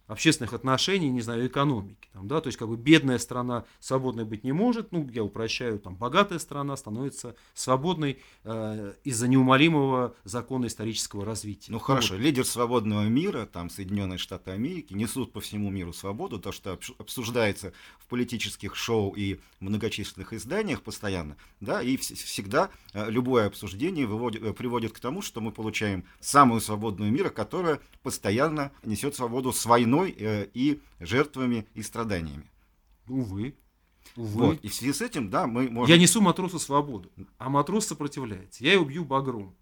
общественных 0.10 0.54
отношений, 0.54 1.10
не 1.10 1.22
знаю, 1.22 1.46
экономики. 1.46 2.10
Там, 2.14 2.28
да, 2.28 2.42
то 2.42 2.48
есть 2.48 2.58
как 2.58 2.68
бы 2.68 2.76
бедная 2.76 3.20
страна 3.20 3.64
свободной 3.80 4.26
быть 4.26 4.44
не 4.44 4.52
может, 4.52 4.92
ну, 4.92 5.08
я 5.14 5.24
упрощаю, 5.24 5.80
там, 5.80 5.96
богатая 5.96 6.40
страна 6.40 6.76
становится 6.76 7.36
свободной 7.54 8.20
э, 8.44 8.94
из-за 9.04 9.28
неумолимого 9.28 10.16
закона 10.24 10.66
исторического 10.66 11.24
развития. 11.26 11.72
Ну, 11.72 11.78
хорошо, 11.78 12.16
вот. 12.16 12.24
лидер 12.24 12.44
свободного 12.44 13.04
мира, 13.04 13.46
там, 13.46 13.70
Соединенные 13.70 14.18
Штаты 14.18 14.50
Америки, 14.52 14.94
несут 14.94 15.32
по 15.32 15.42
всему 15.42 15.70
миру 15.70 15.94
свободу, 15.94 16.40
то, 16.40 16.52
что 16.52 16.80
обсуждается 16.98 17.72
в 18.00 18.08
политических 18.08 18.76
шоу 18.76 19.14
и 19.16 19.40
многочисленных 19.60 20.34
изданиях 20.34 20.82
постоянно, 20.82 21.38
да, 21.60 21.84
и 21.84 21.98
вс- 21.98 22.16
всегда 22.16 22.72
э, 22.94 23.12
любое 23.12 23.46
обсуждение 23.46 24.08
выводит, 24.08 24.42
э, 24.42 24.54
приводит 24.54 24.94
к 24.94 25.00
тому, 25.00 25.22
что 25.22 25.40
мы 25.40 25.52
получаем 25.52 26.04
самую 26.20 26.62
свободную 26.62 27.12
мира, 27.12 27.30
которая 27.30 27.80
постоянно 28.02 28.72
несет 28.84 29.16
свободу 29.16 29.54
с 29.54 29.64
войной 29.68 29.99
войной 30.00 30.16
э, 30.18 30.48
и 30.54 30.82
жертвами 31.00 31.68
и 31.74 31.82
страданиями. 31.82 32.50
Увы. 33.08 33.56
Увы. 34.16 34.46
Вот. 34.48 34.60
И 34.62 34.68
в 34.68 34.74
связи 34.74 34.94
с 34.94 35.02
этим, 35.02 35.30
да, 35.30 35.48
мы 35.48 35.70
можем... 35.70 35.94
Я 35.94 36.00
несу 36.00 36.22
матросу 36.22 36.60
свободу, 36.60 37.12
а 37.38 37.50
матрос 37.50 37.88
сопротивляется. 37.88 38.64
Я 38.64 38.74
его 38.74 38.86
бью 38.86 39.06
багром. 39.06 39.56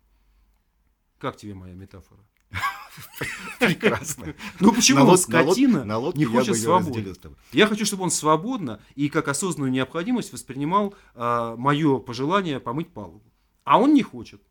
Как 1.20 1.38
тебе 1.38 1.54
моя 1.54 1.74
метафора? 1.74 2.22
Прекрасно. 3.60 4.34
Ну 4.60 4.72
почему 4.72 5.06
он 5.06 5.18
скотина 5.18 5.84
не 6.16 6.26
хочет 6.26 6.56
свободы? 6.56 7.14
Я 7.52 7.68
хочу, 7.68 7.86
чтобы 7.86 8.04
он 8.04 8.12
свободно 8.12 8.80
и 8.96 9.10
как 9.10 9.28
осознанную 9.28 9.72
необходимость 9.72 10.32
воспринимал 10.32 10.96
а, 11.14 11.56
мое 11.58 12.00
пожелание 12.00 12.60
помыть 12.60 12.90
палубу. 12.90 13.24
А 13.64 13.80
он 13.80 13.94
не 13.94 14.02
хочет. 14.02 14.42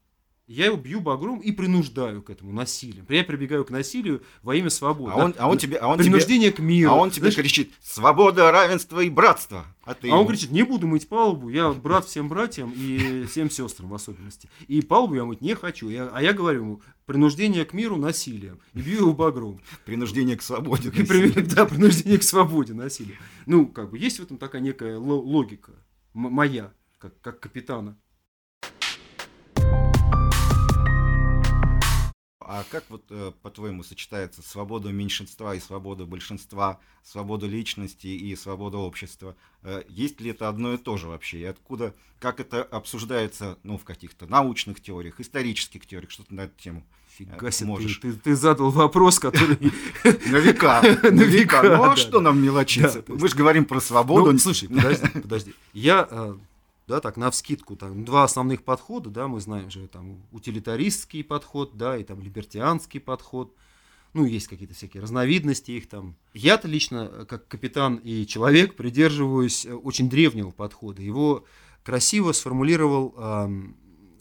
Я 0.47 0.67
его 0.67 0.77
бью 0.77 1.01
багром 1.01 1.41
и 1.41 1.51
принуждаю 1.51 2.23
к 2.23 2.31
этому 2.31 2.53
насилием. 2.53 3.05
Я 3.09 3.25
прибегаю 3.25 3.65
к 3.65 3.71
насилию 3.71 4.23
во 4.43 4.55
имя 4.55 4.71
свободы. 4.71 5.13
А 5.13 5.17
он, 5.17 5.35
а 5.39 5.49
он 5.49 5.59
тебе, 5.59 5.77
а 5.77 5.89
он 5.89 5.99
Принуждение 5.99 6.53
тебе, 6.53 6.59
к 6.59 6.61
миру. 6.61 6.93
А 6.93 6.95
он 6.95 7.11
тебе 7.11 7.33
Знаешь, 7.33 7.37
кричит 7.37 7.73
«Свобода, 7.83 8.53
равенство 8.53 9.01
и 9.01 9.11
братство». 9.11 9.65
А, 9.83 9.95
ты 9.95 10.07
а 10.07 10.11
ему... 10.11 10.21
он 10.21 10.29
кричит 10.29 10.53
«Не 10.53 10.63
буду 10.63 10.87
мыть 10.87 11.09
палубу, 11.09 11.49
я 11.49 11.73
брат 11.73 12.07
всем 12.07 12.29
братьям 12.29 12.73
и 12.77 13.25
всем 13.25 13.51
сестрам 13.51 13.89
в 13.89 13.95
особенности. 13.95 14.49
И 14.69 14.83
палубу 14.83 15.17
я 15.17 15.25
мыть 15.25 15.41
не 15.41 15.57
хочу». 15.57 15.89
Я, 15.89 16.11
а 16.13 16.23
я 16.23 16.33
говорю 16.33 16.61
ему 16.61 16.83
«Принуждение 17.07 17.65
к 17.65 17.73
миру 17.73 17.97
насилием». 17.97 18.61
И 18.73 18.81
бью 18.81 18.99
его 18.99 19.13
багром. 19.15 19.61
Принуждение 19.85 20.37
к 20.37 20.43
свободе. 20.43 20.93
Да, 21.57 21.67
принуждение 21.67 22.19
к 22.19 22.23
свободе 22.23 22.73
насилием. 22.73 23.19
Ну, 23.47 23.67
как 23.67 23.91
бы 23.91 23.99
есть 23.99 24.21
в 24.21 24.23
этом 24.23 24.39
такая 24.39 24.63
некая 24.63 24.97
логика 24.97 25.73
моя, 26.15 26.73
как 26.99 27.41
капитана. 27.41 27.99
А 32.49 32.65
как 32.71 32.85
вот, 32.91 33.03
э, 33.11 33.33
по-твоему, 33.43 33.83
сочетается 33.83 34.41
свобода 34.41 34.91
меньшинства 34.91 35.57
и 35.57 35.61
свобода 35.61 36.07
большинства, 36.07 36.79
свобода 37.03 37.47
личности 37.47 38.07
и 38.07 38.37
свобода 38.37 38.79
общества? 38.79 39.35
Э, 39.63 39.83
есть 39.89 40.21
ли 40.21 40.31
это 40.31 40.49
одно 40.49 40.75
и 40.75 40.77
то 40.77 40.97
же 40.97 41.09
вообще? 41.09 41.41
И 41.41 41.45
откуда, 41.45 41.93
как 42.21 42.39
это 42.39 42.63
обсуждается 42.63 43.59
ну, 43.65 43.79
в 43.79 43.85
каких-то 43.85 44.27
научных 44.27 44.81
теориях, 44.81 45.19
исторических 45.19 45.87
теориях, 45.87 46.13
что 46.13 46.23
ты 46.23 46.35
на 46.35 46.43
эту 46.43 46.57
тему 46.57 46.87
э, 46.87 47.07
Фига 47.19 47.51
себе, 47.51 47.69
можешь. 47.69 47.97
Ты, 47.97 48.13
ты, 48.13 48.19
ты 48.19 48.37
задал 48.37 48.71
вопрос, 48.71 49.19
который... 49.19 49.59
На 50.05 50.37
века. 50.37 50.83
На 51.03 51.23
века. 51.23 51.63
Ну 51.65 51.83
а 51.83 51.97
что 51.97 52.21
нам 52.21 52.41
мелочиться? 52.41 53.05
Мы 53.09 53.27
же 53.29 53.35
говорим 53.35 53.65
про 53.65 53.81
свободу. 53.81 54.31
Ну, 54.31 54.39
слушай, 54.39 54.69
подожди, 54.69 55.09
подожди. 55.21 55.55
Я 55.73 56.37
да, 56.87 57.01
так, 57.01 57.17
на 57.17 57.31
вскидку, 57.31 57.77
там, 57.77 58.05
два 58.05 58.25
основных 58.25 58.63
подхода, 58.63 59.11
да, 59.11 59.29
мы 59.29 59.41
знаем 59.41 59.71
же, 59.71 59.89
там, 59.89 60.23
утилитаристский 60.31 61.25
подход, 61.25 61.77
да, 61.77 61.97
и 61.97 62.05
там, 62.05 62.21
либертианский 62.21 63.01
подход, 63.01 63.55
ну, 64.13 64.25
есть 64.25 64.49
какие-то 64.49 64.75
всякие 64.75 65.03
разновидности 65.03 65.73
их 65.73 65.89
там. 65.89 66.17
Я-то 66.33 66.69
лично, 66.69 67.27
как 67.29 67.49
капитан 67.49 67.97
и 67.97 68.27
человек, 68.27 68.75
придерживаюсь 68.75 69.67
э, 69.67 69.75
очень 69.75 70.09
древнего 70.09 70.51
подхода. 70.51 71.03
Его 71.03 71.45
красиво 71.83 72.33
сформулировал 72.33 73.15
э, 73.15 73.49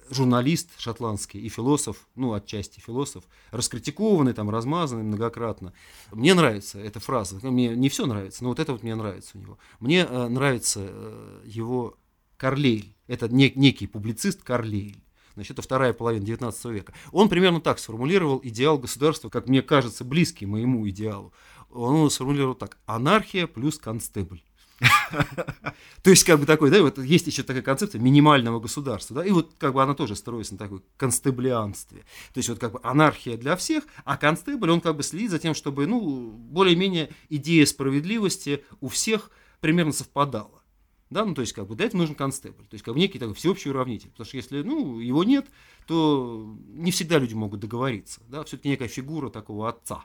журналист 0.10 0.69
шотландский 0.77 1.39
и 1.39 1.50
философ, 1.50 2.07
ну, 2.15 2.34
отчасти 2.34 2.79
философ, 2.79 3.24
раскритикованный, 3.51 4.34
там, 4.34 4.50
размазанный 4.50 5.03
многократно. 5.03 5.72
Мне 6.12 6.34
нравится 6.34 6.79
эта 6.79 7.00
фраза, 7.00 7.39
мне 7.41 7.75
не 7.75 7.89
все 7.89 8.05
нравится, 8.05 8.43
но 8.43 8.50
вот 8.50 8.60
это 8.60 8.74
вот 8.74 8.84
мне 8.84 8.95
нравится 8.95 9.38
у 9.38 9.41
него. 9.41 9.57
Мне 9.79 10.00
э, 10.00 10.27
нравится 10.27 10.81
э, 10.84 11.41
его 11.45 11.98
Карлейль, 12.38 12.96
это 13.08 13.27
нек, 13.30 13.56
некий 13.56 13.88
публицист 13.88 14.44
Карлейль. 14.44 14.98
Значит, 15.36 15.51
это 15.51 15.62
вторая 15.62 15.94
половина 15.94 16.25
19 16.25 16.65
века. 16.65 16.94
Он 17.12 17.27
примерно 17.27 17.60
так 17.60 17.80
сформулировал 17.80 18.39
идеал 18.44 18.77
государства, 18.77 19.30
как 19.30 19.48
мне 19.48 19.62
кажется, 19.62 20.06
близкий 20.06 20.46
моему 20.46 20.88
идеалу. 20.89 21.34
Он 21.70 22.10
сформулировал 22.10 22.56
так. 22.56 22.77
Анархия 22.86 23.48
плюс 23.48 23.77
констебль. 23.77 24.42
То 26.04 26.10
есть, 26.10 26.24
как 26.24 26.39
бы 26.39 26.46
такой, 26.46 26.70
да, 26.70 26.82
вот 26.82 26.98
есть 26.98 27.27
еще 27.27 27.44
такая 27.44 27.63
концепция 27.63 28.00
минимального 28.00 28.60
государства, 28.60 29.18
да, 29.18 29.25
и 29.25 29.32
вот 29.32 29.54
как 29.58 29.74
бы 29.74 29.82
она 29.82 29.94
тоже 29.94 30.15
строится 30.15 30.54
на 30.54 30.60
такой 30.60 30.82
констеблианстве. 30.98 32.00
То 32.34 32.38
есть, 32.38 32.50
вот 32.50 32.60
как 32.60 32.74
бы 32.74 32.80
анархия 32.84 33.38
для 33.38 33.56
всех, 33.56 33.86
а 34.04 34.18
констебль, 34.18 34.72
он 34.72 34.82
как 34.82 34.98
бы 34.98 35.04
следит 35.04 35.32
за 35.32 35.39
тем, 35.39 35.54
чтобы, 35.54 35.88
ну, 35.88 36.32
более-менее 36.32 37.10
идея 37.30 37.65
справедливости 37.65 38.63
у 38.82 38.89
всех 38.89 39.32
примерно 39.62 39.94
совпадала. 39.94 40.62
Да, 41.09 41.24
ну, 41.24 41.35
то 41.35 41.41
есть, 41.41 41.53
как 41.53 41.67
бы, 41.67 41.75
для 41.75 41.85
этого 41.85 42.01
нужен 42.01 42.15
констебль, 42.15 42.63
то 42.63 42.74
есть, 42.74 42.83
как 42.83 42.93
бы, 42.95 43.00
некий 43.00 43.19
такой 43.19 43.35
всеобщий 43.35 43.69
уравнитель, 43.69 44.09
потому 44.09 44.25
что 44.25 44.38
если, 44.38 44.63
ну, 44.63 45.00
его 45.00 45.24
нет, 45.24 45.45
то 45.85 46.57
не 46.67 46.91
всегда 46.91 47.19
люди 47.19 47.35
могут 47.35 47.59
договориться, 47.59 48.21
да, 48.27 48.43
все-таки 48.43 48.69
некая 48.69 48.88
фигура 48.88 49.29
такого 49.29 49.69
отца, 49.69 50.03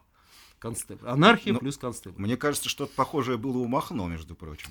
констебль, 0.58 1.08
анархия 1.08 1.54
ну, 1.54 1.58
плюс 1.58 1.78
констебль. 1.78 2.20
Мне 2.20 2.36
кажется, 2.36 2.68
что-то 2.68 2.92
похожее 2.94 3.38
было 3.38 3.58
у 3.58 3.66
Махно, 3.66 4.06
между 4.08 4.34
прочим. 4.34 4.70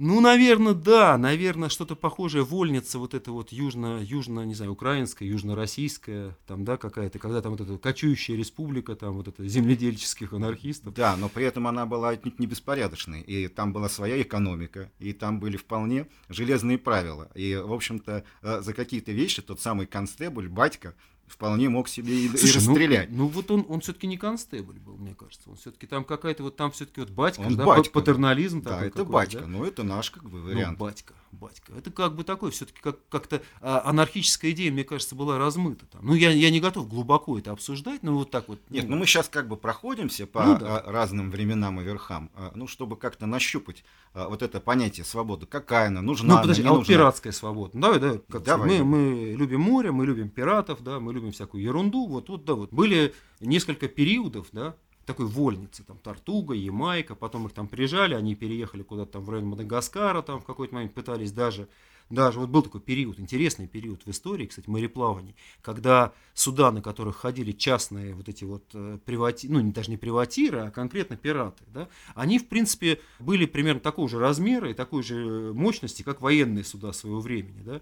Ну, 0.00 0.20
наверное, 0.20 0.74
да, 0.74 1.18
наверное, 1.18 1.68
что-то 1.68 1.96
похожее, 1.96 2.44
вольница 2.44 3.00
вот 3.00 3.14
это 3.14 3.32
вот 3.32 3.50
южно, 3.50 3.98
южно, 4.00 4.44
не 4.44 4.54
знаю, 4.54 4.70
украинская, 4.70 5.28
южно-российская, 5.28 6.36
там, 6.46 6.64
да, 6.64 6.76
какая-то, 6.76 7.18
когда 7.18 7.42
там 7.42 7.50
вот 7.50 7.62
эта 7.62 7.76
кочующая 7.78 8.36
республика, 8.36 8.94
там 8.94 9.14
вот 9.14 9.26
это 9.26 9.44
земледельческих 9.44 10.32
анархистов. 10.32 10.94
Да, 10.94 11.16
но 11.16 11.28
при 11.28 11.46
этом 11.46 11.66
она 11.66 11.84
была 11.84 12.10
отнюдь 12.10 12.38
не 12.38 12.46
беспорядочной, 12.46 13.22
и 13.22 13.48
там 13.48 13.72
была 13.72 13.88
своя 13.88 14.22
экономика, 14.22 14.88
и 15.00 15.12
там 15.12 15.40
были 15.40 15.56
вполне 15.56 16.06
железные 16.28 16.78
правила, 16.78 17.28
и, 17.34 17.56
в 17.56 17.72
общем-то, 17.72 18.22
э, 18.42 18.60
за 18.60 18.74
какие-то 18.74 19.10
вещи 19.10 19.42
тот 19.42 19.60
самый 19.60 19.86
констебль, 19.86 20.48
батька, 20.48 20.94
вполне 21.28 21.68
мог 21.68 21.88
себе 21.88 22.24
и, 22.24 22.28
Слушай, 22.28 22.62
и 22.62 22.66
ну, 22.66 22.72
расстрелять. 22.72 23.10
Ну, 23.10 23.16
ну 23.16 23.26
вот 23.28 23.50
он, 23.50 23.66
он 23.68 23.80
все-таки 23.80 24.06
не 24.06 24.16
констебль 24.16 24.78
был, 24.78 24.96
мне 24.96 25.14
кажется. 25.14 25.48
Он 25.50 25.56
все-таки 25.56 25.86
там 25.86 26.04
какая-то 26.04 26.42
вот 26.42 26.56
там 26.56 26.70
все-таки 26.70 27.00
вот 27.00 27.10
батька, 27.10 27.40
он 27.40 27.56
да, 27.56 27.64
батька, 27.64 27.92
патернализм 27.92 28.62
да, 28.62 28.84
это 28.84 29.04
батька, 29.04 29.40
да? 29.40 29.46
но 29.46 29.64
это 29.64 29.82
наш 29.82 30.10
как 30.10 30.28
бы 30.28 30.40
вариант. 30.40 30.78
Ну, 30.78 30.84
батька, 30.84 31.14
батька. 31.32 31.72
Это 31.76 31.90
как 31.90 32.14
бы 32.14 32.24
такой 32.24 32.50
все-таки 32.50 32.80
как, 32.80 32.96
как-то 33.08 33.42
а, 33.60 33.82
анархическая 33.84 34.50
идея, 34.52 34.72
мне 34.72 34.84
кажется, 34.84 35.14
была 35.14 35.38
размыта 35.38 35.86
там. 35.86 36.04
Ну 36.04 36.14
я, 36.14 36.30
я 36.30 36.50
не 36.50 36.60
готов 36.60 36.88
глубоко 36.88 37.38
это 37.38 37.52
обсуждать, 37.52 38.02
но 38.02 38.14
вот 38.14 38.30
так 38.30 38.48
вот. 38.48 38.60
Нет, 38.70 38.84
ну, 38.84 38.90
ну 38.90 38.96
мы 38.96 39.06
сейчас 39.06 39.28
как 39.28 39.48
бы 39.48 39.56
проходимся 39.56 40.26
по 40.26 40.44
ну, 40.44 40.58
да. 40.58 40.78
А, 40.78 40.90
разным 40.90 41.30
временам 41.30 41.80
и 41.80 41.84
верхам, 41.84 42.30
а, 42.34 42.52
ну 42.54 42.66
чтобы 42.66 42.96
как-то 42.96 43.26
нащупать 43.26 43.84
а, 44.14 44.28
вот 44.28 44.42
это 44.42 44.60
понятие 44.60 45.04
свободы, 45.04 45.46
какая 45.46 45.88
она 45.88 46.02
нужна. 46.02 46.36
Ну 46.36 46.40
подожди, 46.40 46.62
а 46.62 46.72
вот 46.72 46.86
пиратская 46.86 47.32
свобода. 47.32 47.72
Ну, 47.74 47.82
давай, 47.82 48.00
давай. 48.00 48.18
Как 48.30 48.42
давай. 48.42 48.82
Мы, 48.82 48.84
мы 48.84 49.34
любим 49.34 49.60
море, 49.60 49.92
мы 49.92 50.06
любим 50.06 50.28
пиратов, 50.28 50.82
да, 50.82 51.00
мы 51.00 51.12
любим 51.18 51.32
всякую 51.32 51.62
ерунду. 51.62 52.06
Вот, 52.06 52.28
вот, 52.28 52.44
да, 52.44 52.54
вот 52.54 52.72
были 52.72 53.14
несколько 53.40 53.88
периодов, 53.88 54.48
да, 54.52 54.74
такой 55.04 55.26
вольницы, 55.26 55.82
там 55.84 55.98
Тартуга, 55.98 56.54
Ямайка, 56.54 57.14
потом 57.14 57.46
их 57.46 57.52
там 57.52 57.66
прижали, 57.66 58.14
они 58.14 58.34
переехали 58.34 58.82
куда-то 58.82 59.12
там 59.12 59.24
в 59.24 59.30
район 59.30 59.48
Мадагаскара, 59.48 60.22
там 60.22 60.40
в 60.40 60.44
какой-то 60.44 60.74
момент 60.74 60.94
пытались 60.94 61.32
даже 61.32 61.68
даже 62.10 62.40
вот 62.40 62.48
был 62.48 62.62
такой 62.62 62.80
период, 62.80 63.18
интересный 63.18 63.66
период 63.66 64.02
в 64.04 64.10
истории, 64.10 64.46
кстати, 64.46 64.68
мореплаваний, 64.68 65.34
когда 65.60 66.12
суда, 66.32 66.72
на 66.72 66.80
которых 66.80 67.16
ходили 67.16 67.52
частные 67.52 68.14
вот 68.14 68.28
эти 68.28 68.44
вот 68.44 68.64
э, 68.72 68.98
привати, 69.04 69.48
ну 69.48 69.60
не 69.60 69.72
даже 69.72 69.90
не 69.90 69.98
приватиры, 69.98 70.60
а 70.60 70.70
конкретно 70.70 71.16
пираты, 71.16 71.64
да, 71.66 71.88
они 72.14 72.38
в 72.38 72.48
принципе 72.48 73.00
были 73.18 73.44
примерно 73.44 73.80
такого 73.80 74.08
же 74.08 74.18
размера 74.18 74.70
и 74.70 74.74
такой 74.74 75.02
же 75.02 75.52
мощности, 75.52 76.02
как 76.02 76.22
военные 76.22 76.64
суда 76.64 76.92
своего 76.92 77.20
времени, 77.20 77.62
да. 77.62 77.80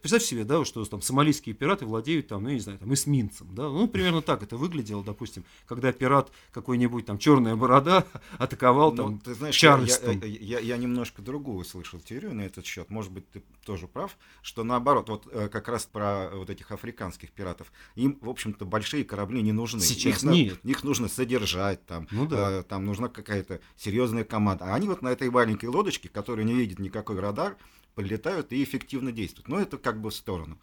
Представь 0.00 0.22
себе, 0.22 0.44
да, 0.44 0.64
что 0.64 0.84
там 0.84 1.02
сомалийские 1.02 1.54
пираты 1.54 1.84
владеют 1.84 2.28
там, 2.28 2.42
ну, 2.42 2.48
я 2.48 2.54
не 2.54 2.60
знаю, 2.60 2.78
там, 2.78 2.92
эсминцем, 2.92 3.54
да, 3.54 3.64
ну, 3.64 3.86
примерно 3.86 4.22
так 4.22 4.42
это 4.42 4.56
выглядело, 4.56 5.04
допустим, 5.04 5.44
когда 5.66 5.92
пират 5.92 6.30
какой-нибудь 6.52 7.06
там 7.06 7.18
черная 7.18 7.56
борода 7.56 8.06
атаковал 8.38 8.92
ну, 8.92 8.96
там 8.96 9.18
ты 9.18 9.34
знаешь, 9.34 9.54
Чарльстон. 9.54 10.20
Я, 10.20 10.26
я, 10.26 10.36
я, 10.38 10.58
я 10.58 10.76
немножко 10.76 11.22
другую 11.22 11.64
слышал 11.64 12.00
теорию 12.00 12.34
на 12.34 12.42
этот 12.42 12.64
счет, 12.64 12.88
может 12.90 13.12
быть, 13.12 13.28
ты 13.30 13.42
тоже 13.64 13.86
прав, 13.88 14.16
что 14.42 14.64
наоборот, 14.64 15.08
вот 15.08 15.28
э, 15.30 15.48
как 15.48 15.68
раз 15.68 15.84
про 15.84 16.30
вот 16.32 16.50
этих 16.50 16.70
африканских 16.72 17.30
пиратов, 17.32 17.72
им, 17.94 18.18
в 18.20 18.28
общем-то, 18.28 18.64
большие 18.64 19.04
корабли 19.04 19.42
не 19.42 19.52
нужны. 19.52 19.80
Сейчас 19.80 20.24
их, 20.24 20.30
нет. 20.30 20.64
Их 20.64 20.82
нужно 20.84 21.08
содержать, 21.08 21.84
там, 21.86 22.08
ну, 22.10 22.26
да. 22.26 22.60
э, 22.60 22.62
там 22.62 22.86
нужна 22.86 23.08
какая-то 23.08 23.60
серьезная 23.76 24.24
команда, 24.24 24.66
а 24.66 24.74
они 24.74 24.88
вот 24.88 25.02
на 25.02 25.08
этой 25.08 25.30
маленькой 25.30 25.66
лодочке, 25.66 26.08
которая 26.08 26.44
не 26.44 26.54
видит 26.54 26.78
никакой 26.78 27.18
радар, 27.20 27.56
прилетают 27.94 28.52
и 28.52 28.62
эффективно 28.62 29.12
действуют. 29.12 29.48
Но 29.48 29.60
это 29.60 29.78
как 29.78 30.00
бы 30.00 30.10
в 30.10 30.14
сторону. 30.14 30.58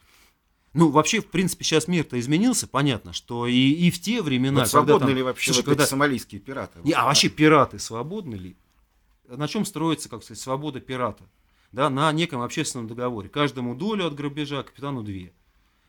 Ну, 0.73 0.89
вообще, 0.89 1.21
в 1.21 1.27
принципе, 1.27 1.63
сейчас 1.63 1.87
мир-то 1.87 2.19
изменился, 2.19 2.67
понятно, 2.67 3.13
что 3.13 3.47
и, 3.47 3.71
и 3.71 3.89
в 3.89 3.99
те 3.99 4.21
времена... 4.21 4.59
Вот 4.59 4.69
свободны 4.69 5.07
там, 5.07 5.15
ли 5.15 5.23
вообще 5.23 5.53
слушай, 5.53 5.65
вот 5.65 5.71
когда... 5.71 5.83
эти 5.83 5.89
сомалийские 5.89 6.41
пираты? 6.41 6.79
Не, 6.83 6.93
а 6.93 7.05
вообще 7.05 7.29
пираты 7.29 7.79
свободны 7.79 8.35
ли? 8.35 8.57
На 9.27 9.47
чем 9.47 9.65
строится, 9.65 10.07
как 10.07 10.23
сказать, 10.23 10.39
свобода 10.39 10.79
пирата? 10.79 11.23
Да, 11.71 11.89
на 11.89 12.11
неком 12.11 12.41
общественном 12.41 12.87
договоре. 12.87 13.29
Каждому 13.29 13.75
долю 13.75 14.05
от 14.05 14.15
грабежа, 14.15 14.63
капитану 14.63 15.03
две. 15.03 15.33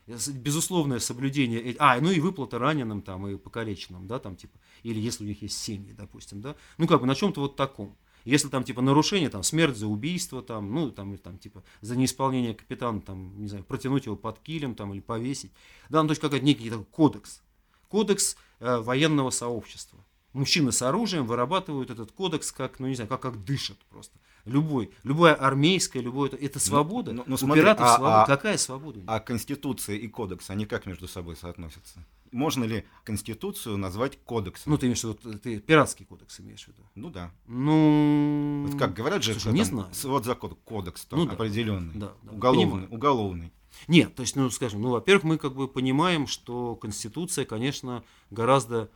Безусловное 0.07 0.97
соблюдение, 0.97 1.75
а, 1.77 1.99
ну 2.01 2.09
и 2.09 2.19
выплата 2.19 2.57
раненым 2.57 3.03
там 3.03 3.27
и 3.27 3.37
покалеченным, 3.37 4.07
да, 4.07 4.17
там 4.17 4.35
типа, 4.35 4.57
или 4.81 4.99
если 4.99 5.23
у 5.23 5.27
них 5.27 5.43
есть 5.43 5.61
семьи, 5.61 5.93
допустим, 5.93 6.41
да, 6.41 6.55
ну 6.79 6.87
как 6.87 7.01
бы 7.01 7.05
на 7.05 7.13
чем-то 7.13 7.41
вот 7.41 7.55
таком. 7.55 7.95
Если 8.25 8.49
там 8.49 8.63
типа 8.63 8.81
нарушение, 8.81 9.29
там 9.29 9.43
смерть 9.43 9.77
за 9.77 9.87
убийство, 9.87 10.41
там, 10.41 10.73
ну 10.73 10.91
там, 10.91 11.17
там 11.17 11.37
типа 11.37 11.63
за 11.81 11.95
неисполнение 11.95 12.53
капитана, 12.53 13.01
там, 13.01 13.39
не 13.41 13.47
знаю, 13.47 13.63
протянуть 13.63 14.05
его 14.05 14.15
под 14.15 14.39
килем 14.39 14.75
там 14.75 14.93
или 14.93 14.99
повесить. 14.99 15.51
Да, 15.89 16.01
ну 16.01 16.09
то 16.09 16.11
есть 16.11 16.21
какой-то 16.21 16.43
некий 16.43 16.69
такой 16.69 16.85
кодекс. 16.85 17.41
Кодекс 17.87 18.35
э, 18.59 18.77
военного 18.77 19.29
сообщества. 19.29 19.99
Мужчины 20.33 20.71
с 20.71 20.81
оружием 20.81 21.25
вырабатывают 21.25 21.89
этот 21.89 22.11
кодекс 22.11 22.51
как, 22.51 22.79
ну 22.79 22.87
не 22.87 22.95
знаю, 22.95 23.09
как, 23.09 23.21
как 23.21 23.43
дышат 23.43 23.77
просто. 23.89 24.17
Любой, 24.49 24.91
любая 25.03 25.35
армейская, 25.35 26.01
любое 26.01 26.29
это, 26.29 26.37
это 26.37 26.59
свобода. 26.59 27.13
Ну, 27.13 27.23
ну, 27.25 27.37
смотри, 27.37 27.61
У 27.61 27.63
пиратов 27.63 27.85
а, 27.85 27.95
свобода. 27.95 28.23
А, 28.23 28.25
Какая 28.25 28.57
свобода? 28.57 28.99
А 29.07 29.19
конституция 29.19 29.95
и 29.95 30.07
кодекс, 30.07 30.49
они 30.49 30.65
как 30.65 30.85
между 30.85 31.07
собой 31.07 31.35
соотносятся? 31.35 32.03
Можно 32.31 32.65
ли 32.65 32.85
Конституцию 33.03 33.77
назвать 33.77 34.19
кодексом? 34.23 34.71
Ну, 34.71 34.77
ты 34.77 34.85
имеешь 34.87 35.01
в 35.01 35.03
виду, 35.03 35.39
ты 35.39 35.59
пиратский 35.59 36.05
кодекс 36.05 36.39
имеешь 36.39 36.63
в 36.63 36.67
виду? 36.67 36.83
Ну 36.95 37.09
да. 37.09 37.31
Ну. 37.47 38.65
Вот 38.67 38.79
как 38.79 38.93
говорят 38.93 39.23
же, 39.23 39.33
Слушай, 39.33 39.41
что 39.41 39.51
не 39.51 39.63
там, 39.63 39.69
знаю. 39.69 39.89
вот 40.03 40.25
закон, 40.25 40.55
кодекс 40.63 41.05
там, 41.05 41.19
ну, 41.19 41.31
определенный. 41.31 41.93
Да, 41.95 42.13
да, 42.23 42.31
уголовный, 42.31 42.87
уголовный. 42.89 43.51
Нет, 43.87 44.15
то 44.15 44.21
есть, 44.21 44.35
ну, 44.35 44.49
скажем, 44.49 44.81
ну, 44.81 44.89
во-первых, 44.89 45.23
мы 45.23 45.37
как 45.37 45.55
бы 45.55 45.67
понимаем, 45.67 46.27
что 46.27 46.75
Конституция, 46.75 47.45
конечно, 47.45 48.03
гораздо 48.29 48.89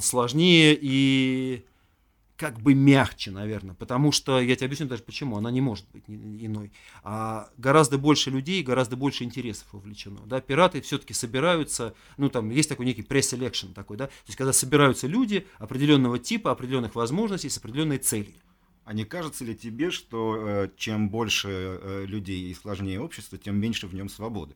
сложнее 0.00 0.78
и 0.80 1.64
как 2.40 2.58
бы 2.58 2.72
мягче, 2.72 3.30
наверное, 3.30 3.74
потому 3.74 4.12
что, 4.12 4.40
я 4.40 4.56
тебе 4.56 4.64
объясню 4.64 4.86
даже 4.86 5.02
почему, 5.02 5.36
она 5.36 5.50
не 5.50 5.60
может 5.60 5.84
быть 5.92 6.04
иной. 6.08 6.72
А 7.02 7.50
гораздо 7.58 7.98
больше 7.98 8.30
людей, 8.30 8.62
гораздо 8.62 8.96
больше 8.96 9.24
интересов 9.24 9.66
вовлечено. 9.72 10.20
Да? 10.24 10.40
Пираты 10.40 10.80
все-таки 10.80 11.12
собираются, 11.12 11.94
ну 12.16 12.30
там 12.30 12.48
есть 12.48 12.70
такой 12.70 12.86
некий 12.86 13.02
pre-selection 13.02 13.74
такой, 13.74 13.98
да, 13.98 14.06
то 14.06 14.12
есть 14.26 14.38
когда 14.38 14.54
собираются 14.54 15.06
люди 15.06 15.46
определенного 15.58 16.18
типа, 16.18 16.50
определенных 16.50 16.94
возможностей 16.94 17.50
с 17.50 17.58
определенной 17.58 17.98
целью. 17.98 18.32
А 18.84 18.94
не 18.94 19.04
кажется 19.04 19.44
ли 19.44 19.54
тебе, 19.54 19.90
что 19.90 20.36
э, 20.38 20.70
чем 20.78 21.10
больше 21.10 21.48
э, 21.50 22.04
людей 22.06 22.50
и 22.50 22.54
сложнее 22.54 23.02
общество, 23.02 23.36
тем 23.36 23.60
меньше 23.60 23.86
в 23.86 23.94
нем 23.94 24.08
свободы? 24.08 24.54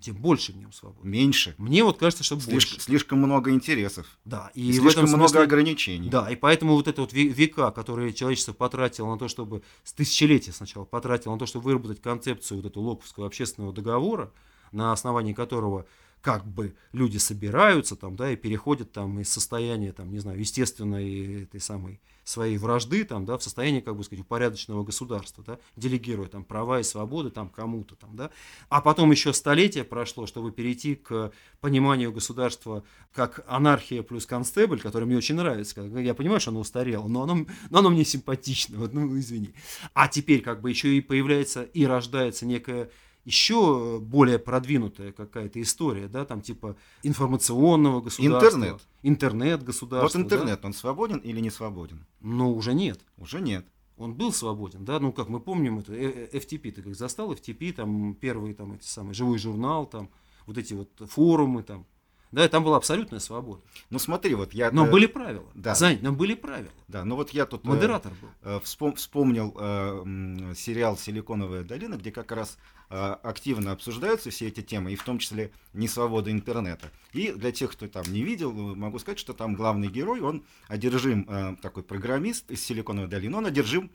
Тем 0.00 0.16
больше 0.16 0.52
в 0.52 0.56
нем 0.56 0.72
свободы. 0.72 1.06
Меньше. 1.06 1.54
Мне 1.58 1.84
вот 1.84 1.98
кажется, 1.98 2.24
что 2.24 2.34
слишком, 2.36 2.52
больше. 2.52 2.80
Слишком 2.80 3.18
много 3.18 3.50
интересов. 3.50 4.06
Да. 4.24 4.50
И, 4.54 4.68
и 4.68 4.72
слишком 4.72 5.06
смысле, 5.06 5.16
много 5.16 5.42
ограничений. 5.42 6.08
Да, 6.08 6.30
и 6.30 6.36
поэтому 6.36 6.74
вот 6.74 6.88
это 6.88 7.02
вот 7.02 7.12
века, 7.12 7.70
которые 7.70 8.12
человечество 8.12 8.52
потратило 8.52 9.10
на 9.10 9.18
то, 9.18 9.28
чтобы, 9.28 9.62
с 9.84 9.92
тысячелетия 9.92 10.52
сначала 10.52 10.84
потратило 10.84 11.32
на 11.32 11.38
то, 11.38 11.46
чтобы 11.46 11.66
выработать 11.66 12.02
концепцию 12.02 12.58
вот 12.58 12.66
этого 12.66 12.82
Локовского 12.82 13.26
общественного 13.26 13.72
договора, 13.72 14.32
на 14.72 14.92
основании 14.92 15.32
которого 15.32 15.86
как 16.20 16.46
бы 16.46 16.74
люди 16.92 17.16
собираются 17.16 17.96
там, 17.96 18.16
да, 18.16 18.30
и 18.30 18.36
переходят 18.36 18.92
там 18.92 19.20
из 19.20 19.32
состояния, 19.32 19.92
там, 19.92 20.10
не 20.10 20.18
знаю, 20.18 20.38
естественной 20.38 21.44
этой 21.44 21.60
самой 21.60 22.00
своей 22.24 22.58
вражды, 22.58 23.04
там, 23.04 23.24
да, 23.24 23.38
в 23.38 23.42
состояние, 23.42 23.82
как 23.82 23.96
бы 23.96 24.04
сказать, 24.04 24.24
упорядоченного 24.24 24.84
государства, 24.84 25.42
да, 25.44 25.58
делегируя 25.76 26.28
там 26.28 26.44
права 26.44 26.78
и 26.78 26.82
свободы 26.82 27.30
там 27.30 27.48
кому-то 27.48 27.96
там, 27.96 28.14
да. 28.14 28.30
А 28.68 28.80
потом 28.80 29.10
еще 29.10 29.32
столетие 29.32 29.84
прошло, 29.84 30.26
чтобы 30.26 30.52
перейти 30.52 30.94
к 30.94 31.32
пониманию 31.60 32.12
государства 32.12 32.84
как 33.12 33.44
анархия 33.48 34.02
плюс 34.02 34.26
констебль, 34.26 34.80
который 34.80 35.04
мне 35.04 35.16
очень 35.16 35.34
нравится. 35.34 35.80
Я 35.82 36.14
понимаю, 36.14 36.40
что 36.40 36.50
оно 36.50 36.60
устарело, 36.60 37.08
но 37.08 37.22
оно, 37.22 37.46
но 37.70 37.78
оно 37.78 37.90
мне 37.90 38.04
симпатично, 38.04 38.78
вот, 38.78 38.92
ну, 38.92 39.18
извини. 39.18 39.54
А 39.94 40.06
теперь 40.06 40.42
как 40.42 40.60
бы 40.60 40.70
еще 40.70 40.94
и 40.96 41.00
появляется 41.00 41.62
и 41.62 41.84
рождается 41.86 42.46
некая 42.46 42.90
еще 43.24 43.98
более 44.00 44.38
продвинутая 44.38 45.12
какая-то 45.12 45.60
история, 45.60 46.08
да, 46.08 46.24
там 46.24 46.40
типа 46.40 46.76
информационного 47.02 48.00
государства. 48.00 48.48
Интернет. 48.48 48.80
Интернет 49.02 49.62
государства. 49.62 50.18
Вот 50.18 50.24
интернет, 50.24 50.60
да? 50.60 50.66
он 50.68 50.74
свободен 50.74 51.18
или 51.18 51.40
не 51.40 51.50
свободен? 51.50 52.06
Ну, 52.20 52.54
уже 52.54 52.74
нет. 52.74 53.00
Уже 53.18 53.40
нет. 53.40 53.66
Он 53.96 54.14
был 54.14 54.32
свободен, 54.32 54.86
да, 54.86 54.98
ну, 54.98 55.12
как 55.12 55.28
мы 55.28 55.40
помним, 55.40 55.80
это 55.80 55.92
э, 55.92 56.28
э, 56.32 56.38
FTP, 56.38 56.72
ты 56.72 56.82
как 56.82 56.94
застал 56.94 57.34
FTP, 57.34 57.74
там, 57.74 58.14
первые, 58.14 58.54
там, 58.54 58.72
эти 58.72 58.86
самые, 58.86 59.12
живой 59.12 59.36
журнал, 59.36 59.84
там, 59.84 60.08
вот 60.46 60.56
эти 60.56 60.72
вот 60.72 60.88
форумы, 61.00 61.62
там, 61.62 61.84
да, 62.32 62.48
там 62.48 62.62
была 62.62 62.76
абсолютная 62.76 63.18
свобода. 63.18 63.62
Ну 63.90 63.98
смотри, 63.98 64.34
вот 64.34 64.52
я... 64.52 64.70
Но 64.70 64.86
были 64.86 65.06
правила. 65.06 65.46
Да. 65.54 65.74
Зань, 65.74 65.98
нам 66.00 66.16
были 66.16 66.34
правила. 66.34 66.70
Да, 66.86 67.04
ну 67.04 67.16
вот 67.16 67.30
я 67.30 67.44
тут... 67.44 67.64
Модератор 67.64 68.12
был. 68.20 68.28
Э, 68.42 68.60
вспом, 68.62 68.94
вспомнил 68.94 69.56
э, 69.58 70.52
сериал 70.56 70.96
«Силиконовая 70.96 71.64
долина», 71.64 71.96
где 71.96 72.12
как 72.12 72.30
раз 72.30 72.56
э, 72.88 72.96
активно 72.96 73.72
обсуждаются 73.72 74.30
все 74.30 74.46
эти 74.46 74.62
темы, 74.62 74.92
и 74.92 74.96
в 74.96 75.02
том 75.02 75.18
числе 75.18 75.50
несвобода 75.72 76.30
интернета. 76.30 76.90
И 77.12 77.32
для 77.32 77.50
тех, 77.50 77.72
кто 77.72 77.88
там 77.88 78.04
не 78.12 78.22
видел, 78.22 78.52
могу 78.52 79.00
сказать, 79.00 79.18
что 79.18 79.32
там 79.32 79.54
главный 79.54 79.88
герой, 79.88 80.20
он 80.20 80.44
одержим, 80.68 81.26
э, 81.28 81.56
такой 81.60 81.82
программист 81.82 82.48
из 82.50 82.64
«Силиконовой 82.64 83.08
долины», 83.08 83.36
он 83.36 83.46
одержим 83.46 83.90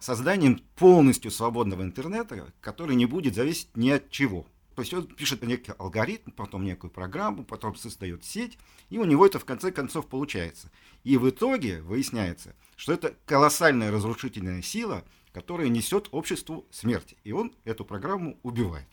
созданием 0.00 0.60
полностью 0.74 1.30
свободного 1.30 1.82
интернета, 1.82 2.52
который 2.60 2.96
не 2.96 3.06
будет 3.06 3.34
зависеть 3.34 3.76
ни 3.76 3.90
от 3.90 4.10
чего. 4.10 4.46
То 4.76 4.82
есть 4.82 4.92
он 4.92 5.06
пишет 5.06 5.42
некий 5.42 5.72
алгоритм, 5.78 6.30
потом 6.32 6.62
некую 6.62 6.90
программу, 6.90 7.44
потом 7.44 7.74
создает 7.74 8.26
сеть, 8.26 8.58
и 8.90 8.98
у 8.98 9.04
него 9.04 9.26
это 9.26 9.38
в 9.38 9.46
конце 9.46 9.72
концов 9.72 10.06
получается. 10.06 10.70
И 11.02 11.16
в 11.16 11.30
итоге 11.30 11.80
выясняется, 11.80 12.54
что 12.76 12.92
это 12.92 13.14
колоссальная 13.24 13.90
разрушительная 13.90 14.60
сила, 14.60 15.02
которая 15.32 15.68
несет 15.68 16.08
обществу 16.10 16.66
смерть. 16.70 17.16
И 17.24 17.32
он 17.32 17.54
эту 17.64 17.86
программу 17.86 18.38
убивает. 18.42 18.86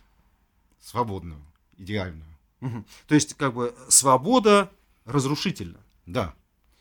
Свободную, 0.79 1.41
идеальную. 1.77 2.37
Угу. 2.61 2.85
То 3.07 3.15
есть, 3.15 3.33
как 3.33 3.53
бы, 3.53 3.75
свобода 3.89 4.71
разрушительна. 5.03 5.81
Да. 6.05 6.33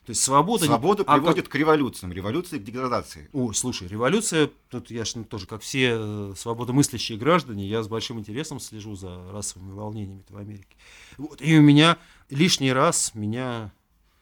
То 0.05 0.11
есть 0.11 0.23
свобода... 0.23 0.65
Свобода 0.65 1.05
а 1.07 1.15
приводит 1.15 1.45
как... 1.45 1.53
к 1.53 1.55
революциям, 1.55 2.13
революции 2.13 2.59
к 2.59 2.65
деградации. 2.65 3.29
Ой, 3.33 3.55
слушай, 3.55 3.87
революция, 3.87 4.51
тут 4.69 4.91
я 4.91 5.05
же 5.05 5.23
тоже, 5.25 5.47
как 5.47 5.63
все 5.63 5.97
э, 5.97 6.35
свободомыслящие 6.37 7.17
граждане, 7.17 7.69
я 7.69 7.85
с 7.85 7.89
большим 7.89 8.19
интересом 8.19 8.59
слежу 8.59 8.97
за 8.97 9.31
расовыми 9.31 9.73
волнениями 9.73 10.25
в 10.29 10.37
Америке. 10.37 10.77
Вот, 11.19 11.41
и 11.41 11.57
у 11.57 11.63
меня 11.63 11.99
лишний 12.31 12.73
раз 12.73 13.15
меня 13.15 13.71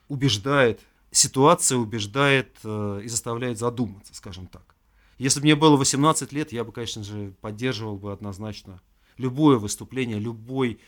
убеждает, 0.09 0.81
ситуация 1.13 1.79
убеждает 1.79 2.59
э, 2.63 3.01
и 3.03 3.09
заставляет 3.09 3.59
задуматься, 3.59 4.15
скажем 4.15 4.49
так. 4.49 4.75
Если 5.17 5.41
бы 5.41 5.45
мне 5.45 5.57
было 5.57 5.79
18 5.79 6.31
лет, 6.33 6.53
я 6.53 6.63
бы, 6.63 6.73
конечно 6.73 7.03
же, 7.03 7.33
поддерживал 7.41 7.97
бы 7.97 8.13
однозначно 8.13 8.83
любое 9.17 9.57
выступление, 9.59 10.19
любой 10.19 10.81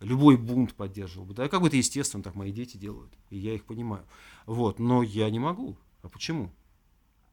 любой 0.00 0.36
бунт 0.36 0.74
поддерживал 0.74 1.26
бы. 1.26 1.34
Да, 1.34 1.48
как 1.48 1.60
бы 1.60 1.68
это 1.68 1.76
естественно, 1.76 2.22
так 2.22 2.34
мои 2.34 2.52
дети 2.52 2.76
делают, 2.76 3.12
и 3.28 3.38
я 3.38 3.54
их 3.54 3.64
понимаю. 3.64 4.04
Вот, 4.46 4.78
но 4.78 5.02
я 5.02 5.30
не 5.30 5.38
могу. 5.38 5.76
А 6.02 6.08
почему? 6.08 6.50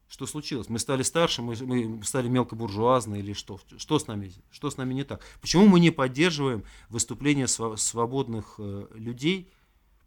Что 0.09 0.25
случилось? 0.25 0.69
Мы 0.69 0.79
стали 0.79 1.03
старше, 1.03 1.41
мы, 1.41 1.55
мы 1.55 2.03
стали 2.03 2.29
мелкобуржуазны 2.29 3.19
или 3.19 3.33
что? 3.33 3.59
Что 3.77 3.99
с 3.99 4.07
нами? 4.07 4.31
Что 4.51 4.69
с 4.69 4.77
нами 4.77 4.93
не 4.93 5.03
так? 5.03 5.21
Почему 5.41 5.67
мы 5.67 5.79
не 5.79 5.91
поддерживаем 5.91 6.63
выступления 6.89 7.47
свободных 7.47 8.55
э, 8.57 8.87
людей 8.93 9.51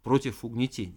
против 0.01 0.43
угнетения? 0.43 0.95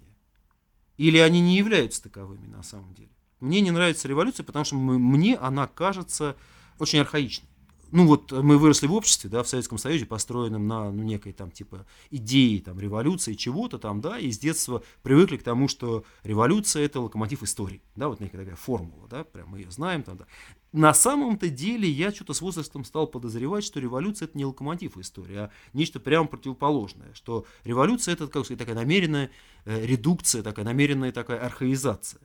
Или 0.96 1.18
они 1.18 1.40
не 1.40 1.56
являются 1.56 2.02
таковыми 2.02 2.46
на 2.46 2.62
самом 2.62 2.94
деле? 2.94 3.10
Мне 3.40 3.60
не 3.60 3.70
нравится 3.70 4.08
революция, 4.08 4.44
потому 4.44 4.64
что 4.64 4.76
мы, 4.76 4.98
мне 4.98 5.36
она 5.36 5.66
кажется 5.66 6.36
очень 6.78 7.00
архаичной 7.00 7.48
ну 7.90 8.06
вот 8.06 8.32
мы 8.32 8.58
выросли 8.58 8.86
в 8.86 8.92
обществе, 8.92 9.30
да, 9.30 9.42
в 9.42 9.48
Советском 9.48 9.78
Союзе, 9.78 10.06
построенном 10.06 10.66
на 10.66 10.90
ну, 10.90 11.02
некой 11.02 11.32
там 11.32 11.50
типа 11.50 11.86
идеи 12.10 12.58
там 12.58 12.78
революции, 12.78 13.34
чего-то 13.34 13.78
там, 13.78 14.00
да, 14.00 14.18
и 14.18 14.30
с 14.30 14.38
детства 14.38 14.82
привыкли 15.02 15.36
к 15.36 15.42
тому, 15.42 15.68
что 15.68 16.04
революция 16.22 16.84
это 16.84 17.00
локомотив 17.00 17.42
истории, 17.42 17.82
да, 17.96 18.08
вот 18.08 18.20
некая 18.20 18.38
такая 18.38 18.56
формула, 18.56 19.08
да, 19.08 19.24
прям 19.24 19.48
мы 19.50 19.60
ее 19.60 19.70
знаем 19.70 20.02
там, 20.02 20.16
да. 20.16 20.26
На 20.72 20.92
самом-то 20.92 21.48
деле 21.48 21.88
я 21.88 22.10
что-то 22.10 22.32
с 22.32 22.40
возрастом 22.40 22.84
стал 22.84 23.06
подозревать, 23.06 23.62
что 23.62 23.78
революция 23.78 24.26
это 24.26 24.36
не 24.36 24.44
локомотив 24.44 24.98
истории, 24.98 25.36
а 25.36 25.50
нечто 25.72 26.00
прямо 26.00 26.26
противоположное, 26.26 27.14
что 27.14 27.46
революция 27.62 28.14
это, 28.14 28.26
как 28.26 28.44
сказать, 28.44 28.58
такая 28.58 28.74
намеренная 28.74 29.30
э, 29.66 29.86
редукция, 29.86 30.42
такая 30.42 30.64
намеренная 30.64 31.12
такая 31.12 31.38
архаизация. 31.38 32.20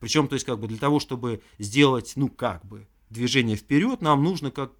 Причем, 0.00 0.28
то 0.28 0.34
есть, 0.34 0.46
как 0.46 0.58
бы 0.58 0.66
для 0.66 0.78
того, 0.78 0.98
чтобы 0.98 1.42
сделать, 1.58 2.14
ну, 2.16 2.28
как 2.28 2.64
бы, 2.64 2.88
движение 3.10 3.56
вперед, 3.56 4.00
нам 4.00 4.22
нужно 4.24 4.50
как 4.50 4.72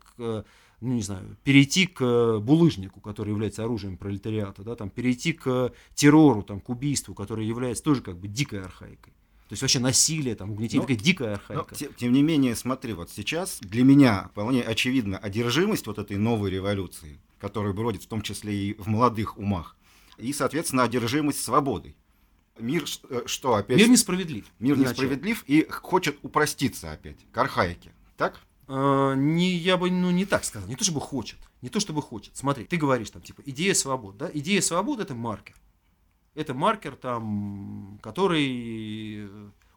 ну 0.80 0.94
не 0.94 1.02
знаю, 1.02 1.36
перейти 1.44 1.86
к 1.86 2.38
булыжнику, 2.38 3.00
который 3.00 3.30
является 3.30 3.64
оружием 3.64 3.96
пролетариата, 3.96 4.62
да, 4.62 4.76
там, 4.76 4.88
перейти 4.88 5.32
к 5.32 5.72
террору, 5.94 6.42
там, 6.42 6.60
к 6.60 6.70
убийству, 6.70 7.14
которое 7.14 7.46
является 7.46 7.82
тоже 7.82 8.00
как 8.00 8.18
бы 8.18 8.28
дикой 8.28 8.62
архаикой. 8.62 9.12
То 9.48 9.54
есть 9.54 9.62
вообще 9.62 9.80
насилие, 9.80 10.36
там, 10.36 10.52
угнетение, 10.52 10.86
но, 10.88 10.94
дикая 10.94 11.34
архаика. 11.34 11.66
Но, 11.70 11.76
тем, 11.76 11.92
тем 11.94 12.12
не 12.12 12.22
менее, 12.22 12.54
смотри, 12.54 12.92
вот 12.92 13.10
сейчас 13.10 13.58
для 13.60 13.82
меня 13.82 14.28
вполне 14.30 14.62
очевидна 14.62 15.18
одержимость 15.18 15.88
вот 15.88 15.98
этой 15.98 16.16
новой 16.16 16.50
революции, 16.50 17.18
которая 17.40 17.72
бродит 17.72 18.04
в 18.04 18.06
том 18.06 18.22
числе 18.22 18.54
и 18.54 18.74
в 18.74 18.86
молодых 18.86 19.38
умах, 19.38 19.76
и, 20.18 20.32
соответственно, 20.32 20.84
одержимость 20.84 21.42
свободой. 21.42 21.96
Мир 22.60 22.84
э, 23.08 23.22
что 23.26 23.54
опять? 23.54 23.78
Мир 23.78 23.88
несправедлив. 23.88 24.44
Мир 24.60 24.78
несправедлив 24.78 25.42
и 25.46 25.66
хочет 25.68 26.18
упроститься 26.22 26.92
опять 26.92 27.18
к 27.32 27.38
архаике. 27.38 27.90
Так? 28.20 28.38
Э, 28.68 29.14
не, 29.16 29.54
я 29.54 29.78
бы 29.78 29.90
ну, 29.90 30.10
не 30.10 30.26
так 30.26 30.44
сказал, 30.44 30.68
не 30.68 30.76
то 30.76 30.84
чтобы 30.84 31.00
хочет, 31.00 31.38
не 31.62 31.70
то 31.70 31.80
чтобы 31.80 32.02
хочет. 32.02 32.36
Смотри, 32.36 32.66
ты 32.66 32.76
говоришь 32.76 33.08
там, 33.08 33.22
типа, 33.22 33.40
идея 33.46 33.72
свободы, 33.72 34.18
да? 34.18 34.30
Идея 34.34 34.60
свободы– 34.60 35.02
это 35.04 35.14
маркер. 35.14 35.56
Это 36.34 36.52
маркер, 36.52 36.96
там, 36.96 37.98
который 38.02 39.26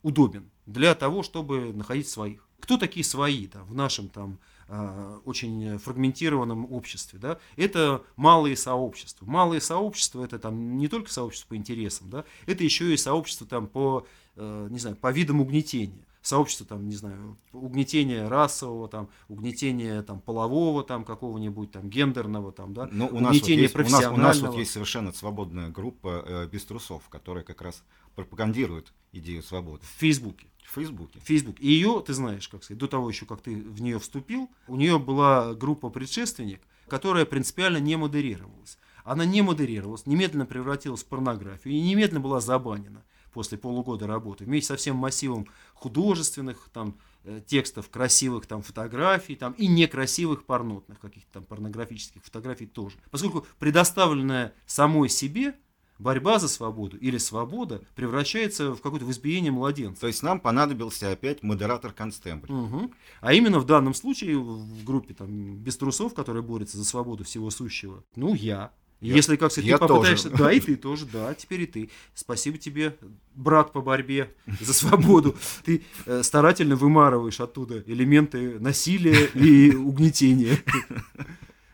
удобен 0.02 0.52
для 0.66 0.94
того, 0.94 1.24
чтобы 1.24 1.72
находить 1.72 2.10
своих. 2.10 2.46
Кто 2.60 2.78
такие 2.78 3.06
свои 3.06 3.48
да, 3.48 3.64
в 3.64 3.74
нашем 3.74 4.10
там 4.10 4.40
э, 4.68 5.20
очень 5.24 5.78
фрагментированном 5.78 6.70
обществе, 6.70 7.18
да, 7.18 7.40
это 7.56 8.04
малые 8.18 8.58
сообщества. 8.58 9.26
Малые 9.26 9.62
сообщества 9.62 10.22
это 10.26 10.38
там 10.38 10.78
не 10.78 10.90
только 10.90 11.10
сообщество 11.10 11.48
по 11.48 11.56
интересам, 11.56 12.10
да, 12.10 12.26
это 12.46 12.66
еще 12.66 12.94
и 12.94 12.98
сообщество 12.98 13.48
там 13.48 13.68
по, 13.68 14.06
э, 14.36 14.68
не 14.70 14.80
знаю, 14.80 14.98
по 14.98 15.14
видам 15.14 15.40
угнетения 15.40 16.06
сообщество, 16.24 16.66
там, 16.66 16.88
не 16.88 16.96
знаю, 16.96 17.38
угнетения 17.52 18.28
расового, 18.28 18.88
там, 18.88 19.10
угнетения 19.28 20.02
там, 20.02 20.22
полового, 20.22 20.84
там, 20.84 21.04
какого-нибудь 21.04 21.72
там, 21.72 21.90
гендерного, 21.90 22.52
там, 22.52 22.74
да, 22.74 22.90
ну, 22.92 23.06
у 23.06 23.18
угнетения 23.18 23.64
нас 23.64 23.74
вот 23.74 23.84
есть, 23.84 23.94
у, 23.94 24.02
нас, 24.02 24.12
у 24.12 24.18
нас 24.18 24.40
вот 24.40 24.56
есть 24.56 24.72
совершенно 24.72 25.12
свободная 25.12 25.70
группа 25.70 26.24
э, 26.26 26.48
без 26.48 26.64
трусов, 26.66 27.08
которая 27.10 27.44
как 27.44 27.62
раз 27.62 27.84
пропагандирует 28.16 28.94
идею 29.12 29.44
свободы. 29.44 29.86
В 29.86 30.00
Фейсбуке. 30.00 30.48
В 30.64 30.74
Фейсбуке. 30.76 31.20
Фейсбук. 31.20 31.60
И 31.60 31.68
ее, 31.68 32.02
ты 32.06 32.14
знаешь, 32.14 32.48
как 32.48 32.64
сказать, 32.64 32.80
до 32.80 32.88
того 32.88 33.10
еще, 33.10 33.26
как 33.26 33.42
ты 33.42 33.56
в 33.56 33.82
нее 33.82 34.00
вступил, 34.00 34.50
у 34.68 34.78
нее 34.78 34.98
была 35.00 35.54
группа 35.54 35.90
предшественник, 35.90 36.62
которая 36.88 37.26
принципиально 37.26 37.78
не 37.78 37.98
модерировалась. 37.98 38.80
Она 39.04 39.26
не 39.26 39.42
модерировалась, 39.42 40.06
немедленно 40.06 40.46
превратилась 40.46 41.04
в 41.04 41.08
порнографию 41.08 41.74
и 41.74 41.82
немедленно 41.82 42.22
была 42.22 42.40
забанена 42.40 43.04
после 43.34 43.58
полугода 43.58 44.08
работы, 44.08 44.46
вместе 44.46 44.68
со 44.68 44.76
всем 44.78 44.96
массивом 44.96 45.48
художественных 45.74 46.70
там, 46.72 46.98
э, 47.24 47.42
текстов, 47.46 47.90
красивых 47.90 48.46
там, 48.46 48.62
фотографий 48.62 49.36
там, 49.36 49.54
и 49.54 49.68
некрасивых 49.68 50.46
порнотных 50.46 51.00
каких-то 51.00 51.34
там 51.34 51.44
порнографических 51.44 52.24
фотографий 52.24 52.68
тоже. 52.68 52.98
Поскольку 53.12 53.46
предоставленная 53.60 54.54
самой 54.66 55.10
себе 55.10 55.56
борьба 56.00 56.40
за 56.40 56.48
свободу 56.48 56.98
или 56.98 57.18
свобода 57.18 57.82
превращается 57.96 58.74
в 58.74 58.82
какое-то 58.82 59.10
избиение 59.10 59.52
младенца. 59.52 60.02
То 60.02 60.08
есть 60.08 60.24
нам 60.24 60.40
понадобился 60.40 61.12
опять 61.12 61.44
модератор 61.44 61.94
констембль. 61.94 62.52
Угу. 62.52 62.92
А 63.22 63.34
именно 63.34 63.60
в 63.60 63.66
данном 63.66 63.94
случае 63.94 64.38
в 64.38 64.84
группе 64.84 65.14
там, 65.14 65.56
без 65.58 65.78
трусов, 65.78 66.14
которая 66.14 66.44
борется 66.44 66.78
за 66.78 66.86
свободу 66.86 67.24
всего 67.24 67.50
сущего, 67.50 68.04
ну 68.16 68.34
я, 68.34 68.72
я, 69.04 69.16
Если, 69.16 69.36
как 69.36 69.52
сказать, 69.52 69.70
ты 69.70 69.78
попытаешься... 69.78 70.30
Тоже. 70.30 70.44
Да, 70.44 70.52
и 70.54 70.60
ты 70.62 70.76
тоже, 70.78 71.06
да, 71.06 71.34
теперь 71.34 71.62
и 71.62 71.66
ты. 71.66 71.90
Спасибо 72.14 72.58
тебе, 72.58 72.96
брат 73.36 73.74
по 73.74 73.82
борьбе 73.82 74.34
за 74.62 74.74
свободу. 74.74 75.36
Ты 75.66 75.84
э, 76.06 76.24
старательно 76.24 76.78
вымарываешь 76.78 77.42
оттуда 77.42 77.84
элементы 77.86 78.60
насилия 78.60 79.26
и 79.34 79.76
угнетения. 79.76 80.58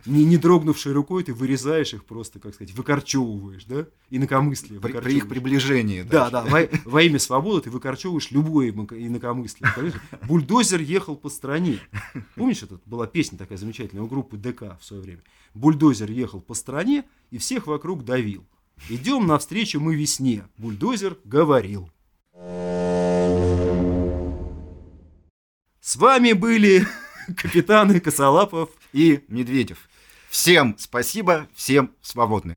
Не, 0.05 0.23
не 0.23 0.37
дрогнувшей 0.37 0.93
рукой 0.93 1.23
ты 1.23 1.33
вырезаешь 1.33 1.93
их 1.93 2.05
просто, 2.05 2.39
как 2.39 2.55
сказать, 2.55 2.73
выкорчевываешь, 2.73 3.65
да? 3.65 3.85
Инакомыслие. 4.09 4.79
При, 4.79 4.93
при 4.93 5.17
их 5.17 5.27
приближении. 5.27 6.03
Да, 6.03 6.29
да. 6.29 6.43
Во, 6.45 6.67
во 6.85 7.01
имя 7.01 7.19
свободы 7.19 7.63
ты 7.63 7.69
выкорчевываешь 7.69 8.31
любое 8.31 8.69
инакомыслие. 8.69 9.71
Понимаешь? 9.75 10.01
Бульдозер 10.27 10.79
ехал 10.79 11.15
по 11.15 11.29
стране. 11.29 11.79
Помнишь, 12.35 12.63
это 12.63 12.79
была 12.85 13.07
песня 13.07 13.37
такая 13.37 13.57
замечательная 13.57 14.03
у 14.03 14.07
группы 14.07 14.37
ДК 14.37 14.79
в 14.79 14.85
свое 14.85 15.01
время. 15.01 15.21
Бульдозер 15.53 16.09
ехал 16.11 16.39
по 16.39 16.53
стране 16.53 17.03
и 17.29 17.37
всех 17.37 17.67
вокруг 17.67 18.05
давил. 18.05 18.45
Идем 18.87 19.27
навстречу 19.27 19.79
мы 19.79 19.95
весне. 19.95 20.45
Бульдозер 20.57 21.17
говорил. 21.25 21.89
С 25.81 25.95
вами 25.95 26.33
были 26.33 26.87
капитаны 27.35 27.99
Косолапов 27.99 28.69
и 28.93 29.23
Медведев. 29.27 29.88
Всем 30.29 30.75
спасибо, 30.77 31.47
всем 31.55 31.95
свободны. 32.01 32.55